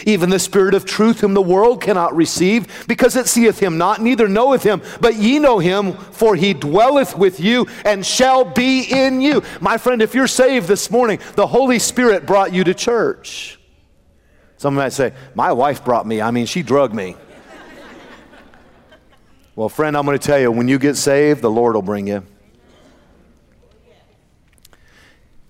Even 0.05 0.29
the 0.29 0.39
Spirit 0.39 0.75
of 0.75 0.85
truth, 0.85 1.21
whom 1.21 1.33
the 1.33 1.41
world 1.41 1.81
cannot 1.81 2.15
receive, 2.15 2.85
because 2.87 3.15
it 3.15 3.27
seeth 3.27 3.59
him 3.59 3.77
not, 3.77 4.01
neither 4.01 4.27
knoweth 4.27 4.63
him. 4.63 4.81
But 5.01 5.15
ye 5.15 5.39
know 5.39 5.59
him, 5.59 5.93
for 5.93 6.35
he 6.35 6.53
dwelleth 6.53 7.17
with 7.17 7.39
you 7.39 7.67
and 7.85 8.05
shall 8.05 8.45
be 8.45 8.83
in 8.83 9.21
you. 9.21 9.41
My 9.59 9.77
friend, 9.77 10.01
if 10.01 10.13
you're 10.13 10.27
saved 10.27 10.67
this 10.67 10.91
morning, 10.91 11.19
the 11.35 11.47
Holy 11.47 11.79
Spirit 11.79 12.25
brought 12.25 12.53
you 12.53 12.63
to 12.63 12.73
church. 12.73 13.58
Some 14.59 14.75
might 14.75 14.91
say, 14.91 15.13
My 15.35 15.53
wife 15.53 15.85
brought 15.85 16.05
me. 16.05 16.21
I 16.21 16.31
mean, 16.31 16.45
she 16.45 16.63
drugged 16.63 16.93
me. 16.93 17.15
well, 19.55 19.69
friend, 19.69 19.95
I'm 19.95 20.05
going 20.05 20.19
to 20.19 20.27
tell 20.27 20.37
you 20.37 20.51
when 20.51 20.67
you 20.67 20.77
get 20.77 20.97
saved, 20.97 21.41
the 21.41 21.49
Lord 21.49 21.75
will 21.75 21.81
bring 21.81 22.07
you. 22.07 22.25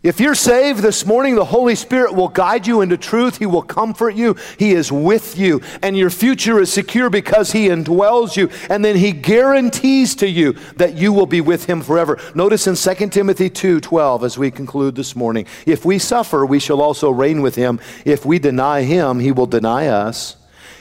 If 0.02 0.22
you're 0.22 0.36
saved 0.36 0.80
this 0.80 1.06
morning, 1.06 1.36
the 1.36 1.44
Holy 1.44 1.76
Spirit 1.76 2.16
will 2.16 2.30
guide 2.30 2.66
you 2.66 2.80
into 2.80 2.96
truth. 2.96 3.38
He 3.38 3.46
will 3.46 3.62
comfort 3.62 4.16
you. 4.16 4.38
He 4.58 4.72
is 4.72 4.94
with 4.94 5.38
you. 5.38 5.62
And 5.82 5.98
your 5.98 6.10
future 6.10 6.62
is 6.62 6.72
secure 6.72 7.10
because 7.10 7.52
He 7.52 7.68
indwells 7.68 8.38
you. 8.38 8.50
And 8.70 8.84
then 8.86 8.96
He 8.96 9.12
guarantees 9.12 10.16
to 10.16 10.30
you 10.30 10.54
that 10.78 10.96
you 10.96 11.12
will 11.12 11.26
be 11.26 11.42
with 11.42 11.66
Him 11.66 11.82
forever. 11.82 12.18
Notice 12.34 12.66
in 12.66 12.76
2 12.76 13.10
Timothy 13.10 13.50
2 13.50 13.82
12, 13.82 14.24
as 14.24 14.38
we 14.38 14.52
conclude 14.52 14.96
this 14.96 15.18
morning, 15.18 15.46
if 15.66 15.84
we 15.84 16.00
suffer, 16.00 16.46
we 16.46 16.60
shall 16.60 16.82
also 16.82 17.10
reign 17.10 17.42
with 17.42 17.56
Him. 17.56 17.82
If 18.06 18.26
we 18.26 18.40
deny 18.40 18.84
Him, 18.84 19.20
He 19.20 19.34
will 19.34 19.48
deny 19.48 19.88
us. 19.88 20.38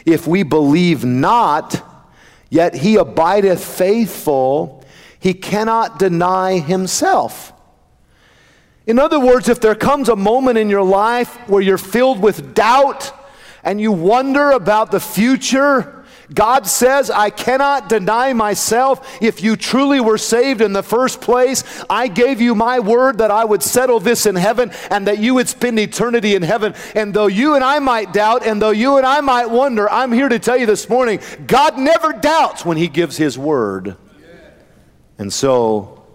If 0.07 0.29
we 0.29 0.45
believe 0.45 1.05
not, 1.05 1.83
yet 2.51 2.73
He 2.73 2.95
abideth 2.95 3.65
faithful, 3.65 4.85
He 5.19 5.35
cannot 5.35 5.99
deny 5.99 6.61
Himself. 6.61 7.53
In 8.89 8.99
other 8.99 9.21
words, 9.21 9.51
if 9.51 9.61
there 9.61 9.75
comes 9.75 10.09
a 10.09 10.17
moment 10.17 10.57
in 10.57 10.71
your 10.71 10.83
life 10.83 11.37
where 11.47 11.61
you're 11.61 11.77
filled 11.77 12.23
with 12.23 12.55
doubt 12.55 13.13
and 13.63 13.79
you 13.79 13.93
wonder 13.93 14.53
about 14.53 14.91
the 14.91 14.99
future, 14.99 16.07
God 16.33 16.67
says, 16.67 17.11
I 17.11 17.29
cannot 17.29 17.91
deny 17.91 18.33
myself. 18.33 19.23
If 19.23 19.43
you 19.43 19.57
truly 19.57 20.01
were 20.01 20.17
saved 20.17 20.63
in 20.63 20.73
the 20.73 20.83
first 20.83 21.21
place, 21.21 21.85
I 21.91 22.09
gave 22.09 22.41
you 22.41 22.55
my 22.55 22.81
word 22.81 23.19
that 23.19 23.31
I 23.31 23.45
would 23.45 23.63
settle 23.63 24.01
this 24.01 24.25
in 24.25 24.37
heaven 24.37 24.73
and 24.91 25.07
that 25.07 25.19
you 25.19 25.35
would 25.35 25.51
spend 25.51 25.79
eternity 25.79 26.35
in 26.35 26.41
heaven. 26.41 26.75
And 26.95 27.13
though 27.13 27.27
you 27.27 27.57
and 27.57 27.65
I 27.65 27.81
might 27.81 28.15
doubt, 28.15 28.47
and 28.47 28.61
though 28.61 28.71
you 28.71 28.97
and 28.97 29.05
I 29.05 29.21
might 29.21 29.51
wonder, 29.51 29.91
I'm 29.91 30.13
here 30.13 30.31
to 30.31 30.39
tell 30.39 30.57
you 30.57 30.65
this 30.65 30.89
morning 30.89 31.21
God 31.47 31.77
never 31.77 32.15
doubts 32.15 32.65
when 32.65 32.79
He 32.79 32.89
gives 32.89 33.19
His 33.19 33.39
word. 33.39 33.97
And 35.19 35.31
so, 35.31 36.07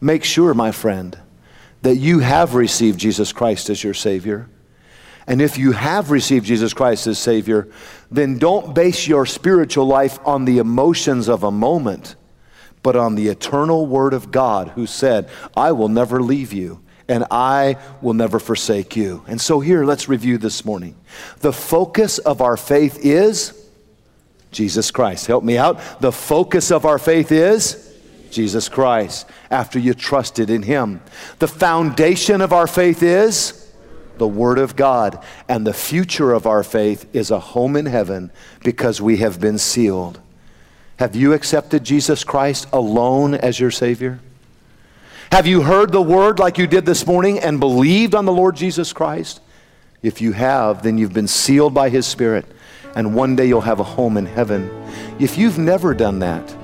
make 0.00 0.22
sure, 0.22 0.54
my 0.54 0.70
friend, 0.70 1.18
that 1.84 1.96
you 1.96 2.20
have 2.20 2.54
received 2.54 2.98
Jesus 2.98 3.30
Christ 3.30 3.68
as 3.68 3.84
your 3.84 3.92
Savior. 3.92 4.48
And 5.26 5.42
if 5.42 5.58
you 5.58 5.72
have 5.72 6.10
received 6.10 6.46
Jesus 6.46 6.72
Christ 6.72 7.06
as 7.06 7.18
Savior, 7.18 7.68
then 8.10 8.38
don't 8.38 8.74
base 8.74 9.06
your 9.06 9.26
spiritual 9.26 9.84
life 9.84 10.18
on 10.24 10.46
the 10.46 10.58
emotions 10.58 11.28
of 11.28 11.42
a 11.42 11.50
moment, 11.50 12.16
but 12.82 12.96
on 12.96 13.16
the 13.16 13.28
eternal 13.28 13.86
Word 13.86 14.14
of 14.14 14.30
God 14.30 14.68
who 14.68 14.86
said, 14.86 15.28
I 15.54 15.72
will 15.72 15.90
never 15.90 16.22
leave 16.22 16.54
you 16.54 16.80
and 17.06 17.26
I 17.30 17.76
will 18.00 18.14
never 18.14 18.38
forsake 18.38 18.96
you. 18.96 19.22
And 19.26 19.38
so 19.38 19.60
here, 19.60 19.84
let's 19.84 20.08
review 20.08 20.38
this 20.38 20.64
morning. 20.64 20.96
The 21.40 21.52
focus 21.52 22.16
of 22.16 22.40
our 22.40 22.56
faith 22.56 22.98
is 23.04 23.68
Jesus 24.52 24.90
Christ. 24.90 25.26
Help 25.26 25.44
me 25.44 25.58
out. 25.58 26.00
The 26.00 26.12
focus 26.12 26.70
of 26.70 26.86
our 26.86 26.98
faith 26.98 27.30
is 27.30 27.93
Jesus 28.34 28.68
Christ, 28.68 29.26
after 29.50 29.78
you 29.78 29.94
trusted 29.94 30.50
in 30.50 30.62
Him. 30.62 31.00
The 31.38 31.48
foundation 31.48 32.40
of 32.40 32.52
our 32.52 32.66
faith 32.66 33.02
is 33.02 33.72
the 34.18 34.28
Word 34.28 34.58
of 34.58 34.76
God, 34.76 35.24
and 35.48 35.66
the 35.66 35.72
future 35.72 36.32
of 36.32 36.46
our 36.46 36.62
faith 36.62 37.06
is 37.14 37.30
a 37.30 37.40
home 37.40 37.76
in 37.76 37.86
heaven 37.86 38.30
because 38.62 39.00
we 39.00 39.16
have 39.18 39.40
been 39.40 39.58
sealed. 39.58 40.20
Have 40.98 41.16
you 41.16 41.32
accepted 41.32 41.84
Jesus 41.84 42.22
Christ 42.22 42.68
alone 42.72 43.34
as 43.34 43.58
your 43.58 43.70
Savior? 43.70 44.20
Have 45.32 45.46
you 45.46 45.62
heard 45.62 45.90
the 45.90 46.02
Word 46.02 46.38
like 46.38 46.58
you 46.58 46.66
did 46.66 46.86
this 46.86 47.06
morning 47.06 47.40
and 47.40 47.58
believed 47.58 48.14
on 48.14 48.24
the 48.24 48.32
Lord 48.32 48.54
Jesus 48.54 48.92
Christ? 48.92 49.40
If 50.02 50.20
you 50.20 50.32
have, 50.32 50.82
then 50.82 50.98
you've 50.98 51.12
been 51.12 51.26
sealed 51.26 51.74
by 51.74 51.88
His 51.88 52.06
Spirit, 52.06 52.44
and 52.94 53.14
one 53.14 53.34
day 53.34 53.46
you'll 53.46 53.62
have 53.62 53.80
a 53.80 53.84
home 53.84 54.16
in 54.16 54.26
heaven. 54.26 54.70
If 55.18 55.36
you've 55.36 55.58
never 55.58 55.94
done 55.94 56.20
that, 56.20 56.56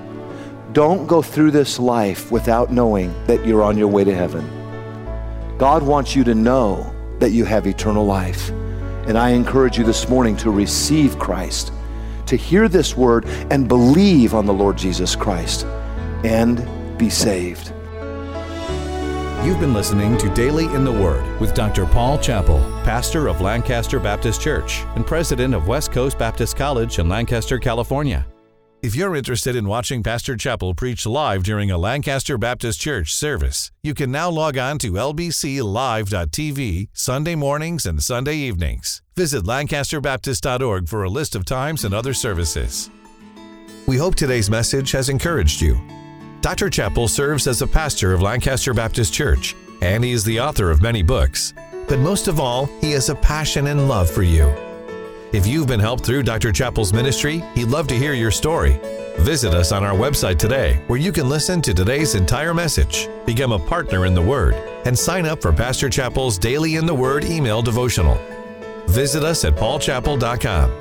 don't 0.73 1.07
go 1.07 1.21
through 1.21 1.51
this 1.51 1.79
life 1.79 2.31
without 2.31 2.73
knowing 2.73 3.13
that 3.27 3.45
you're 3.45 3.63
on 3.63 3.77
your 3.77 3.89
way 3.89 4.05
to 4.05 4.15
heaven. 4.15 4.49
God 5.59 5.83
wants 5.83 6.15
you 6.15 6.23
to 6.25 6.35
know 6.35 6.95
that 7.19 7.31
you 7.31 7.45
have 7.45 7.67
eternal 7.67 8.07
life. 8.07 8.51
And 9.07 9.19
I 9.19 9.31
encourage 9.31 9.77
you 9.77 9.85
this 9.85 10.09
morning 10.09 10.37
to 10.39 10.51
receive 10.51 11.19
Christ, 11.19 11.73
to 12.27 12.37
hear 12.37 12.69
this 12.69 12.97
word 12.97 13.25
and 13.51 13.67
believe 13.67 14.35
on 14.35 14.47
the 14.47 14.53
Lord 14.53 14.79
Jesus 14.79 15.17
Christ 15.17 15.65
and 16.25 16.67
be 16.99 17.11
saved. 17.11 17.73
You've 19.45 19.59
been 19.59 19.75
listening 19.75 20.19
to 20.19 20.33
Daily 20.35 20.67
in 20.67 20.85
the 20.85 20.93
Word 20.93 21.41
with 21.41 21.55
Dr. 21.55 21.87
Paul 21.87 22.19
Chappell, 22.19 22.61
pastor 22.85 23.27
of 23.27 23.41
Lancaster 23.41 23.99
Baptist 23.99 24.41
Church 24.41 24.83
and 24.95 25.07
president 25.07 25.55
of 25.55 25.67
West 25.67 25.93
Coast 25.93 26.19
Baptist 26.19 26.57
College 26.57 26.99
in 26.99 27.09
Lancaster, 27.09 27.59
California. 27.59 28.30
If 28.83 28.95
you're 28.95 29.15
interested 29.15 29.57
in 29.57 29.69
watching 29.69 30.03
Pastor 30.03 30.39
Chappell 30.39 30.75
preach 30.75 31.05
live 31.05 31.43
during 31.43 31.71
a 31.71 31.77
Lancaster 31.77 32.39
Baptist 32.39 32.81
Church 32.81 33.13
service, 33.13 33.71
you 33.83 33.93
can 33.93 34.11
now 34.11 34.31
log 34.31 34.57
on 34.57 34.79
to 34.79 34.93
lbclive.tv 34.93 36.89
Sunday 36.95 37.35
mornings 37.35 37.85
and 37.85 38.03
Sunday 38.03 38.37
evenings. 38.37 39.03
Visit 39.17 39.45
lancasterbaptist.org 39.45 40.89
for 40.89 41.05
a 41.05 41.11
list 41.11 41.37
of 41.37 41.45
times 41.45 41.85
and 41.85 41.93
other 41.93 42.15
services. 42.15 42.89
We 43.87 43.99
hope 43.99 44.15
today's 44.15 44.49
message 44.49 44.93
has 44.93 45.11
encouraged 45.11 45.61
you. 45.61 45.79
Dr. 46.41 46.71
Chappell 46.71 47.07
serves 47.07 47.47
as 47.47 47.61
a 47.61 47.67
pastor 47.67 48.15
of 48.15 48.23
Lancaster 48.23 48.73
Baptist 48.73 49.13
Church, 49.13 49.55
and 49.83 50.03
he 50.03 50.13
is 50.13 50.25
the 50.25 50.41
author 50.41 50.71
of 50.71 50.81
many 50.81 51.03
books. 51.03 51.53
But 51.87 51.99
most 51.99 52.29
of 52.29 52.41
all, 52.41 52.65
he 52.81 52.93
has 52.93 53.11
a 53.11 53.15
passion 53.15 53.67
and 53.67 53.89
love 53.89 54.09
for 54.09 54.23
you. 54.23 54.70
If 55.33 55.47
you've 55.47 55.69
been 55.69 55.79
helped 55.79 56.05
through 56.05 56.25
Dr. 56.25 56.51
Chappell's 56.51 56.93
ministry, 56.93 57.45
he'd 57.55 57.67
love 57.69 57.87
to 57.89 57.95
hear 57.95 58.15
your 58.15 58.33
story. 58.33 58.81
Visit 59.21 59.55
us 59.55 59.71
on 59.71 59.85
our 59.85 59.95
website 59.95 60.39
today 60.39 60.83
where 60.89 60.99
you 60.99 61.13
can 61.13 61.29
listen 61.29 61.63
to 61.63 61.73
today's 61.73 62.17
entire 62.17 62.53
message, 62.53 63.09
become 63.27 63.53
a 63.53 63.59
partner 63.59 64.07
in 64.07 64.15
the 64.15 64.21
Word, 64.21 64.55
and 64.87 64.99
sign 64.99 65.27
up 65.27 65.41
for 65.41 65.53
Pastor 65.53 65.89
Chappell's 65.89 66.37
Daily 66.37 66.77
in 66.77 66.85
the 66.85 66.95
Word 66.95 67.25
email 67.25 67.63
devotional. 67.63 68.17
Visit 68.89 69.23
us 69.23 69.45
at 69.45 69.55
paulchappell.com. 69.55 70.73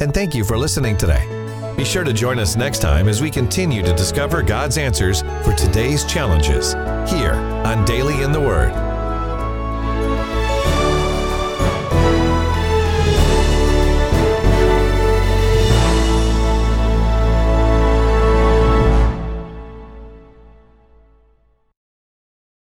And 0.00 0.12
thank 0.12 0.34
you 0.34 0.44
for 0.44 0.58
listening 0.58 0.98
today. 0.98 1.26
Be 1.74 1.84
sure 1.84 2.04
to 2.04 2.12
join 2.12 2.38
us 2.38 2.56
next 2.56 2.80
time 2.80 3.08
as 3.08 3.22
we 3.22 3.30
continue 3.30 3.82
to 3.82 3.94
discover 3.94 4.42
God's 4.42 4.76
answers 4.76 5.22
for 5.42 5.54
today's 5.54 6.04
challenges 6.04 6.74
here 7.10 7.32
on 7.64 7.86
Daily 7.86 8.22
in 8.22 8.32
the 8.32 8.40
Word. 8.40 8.83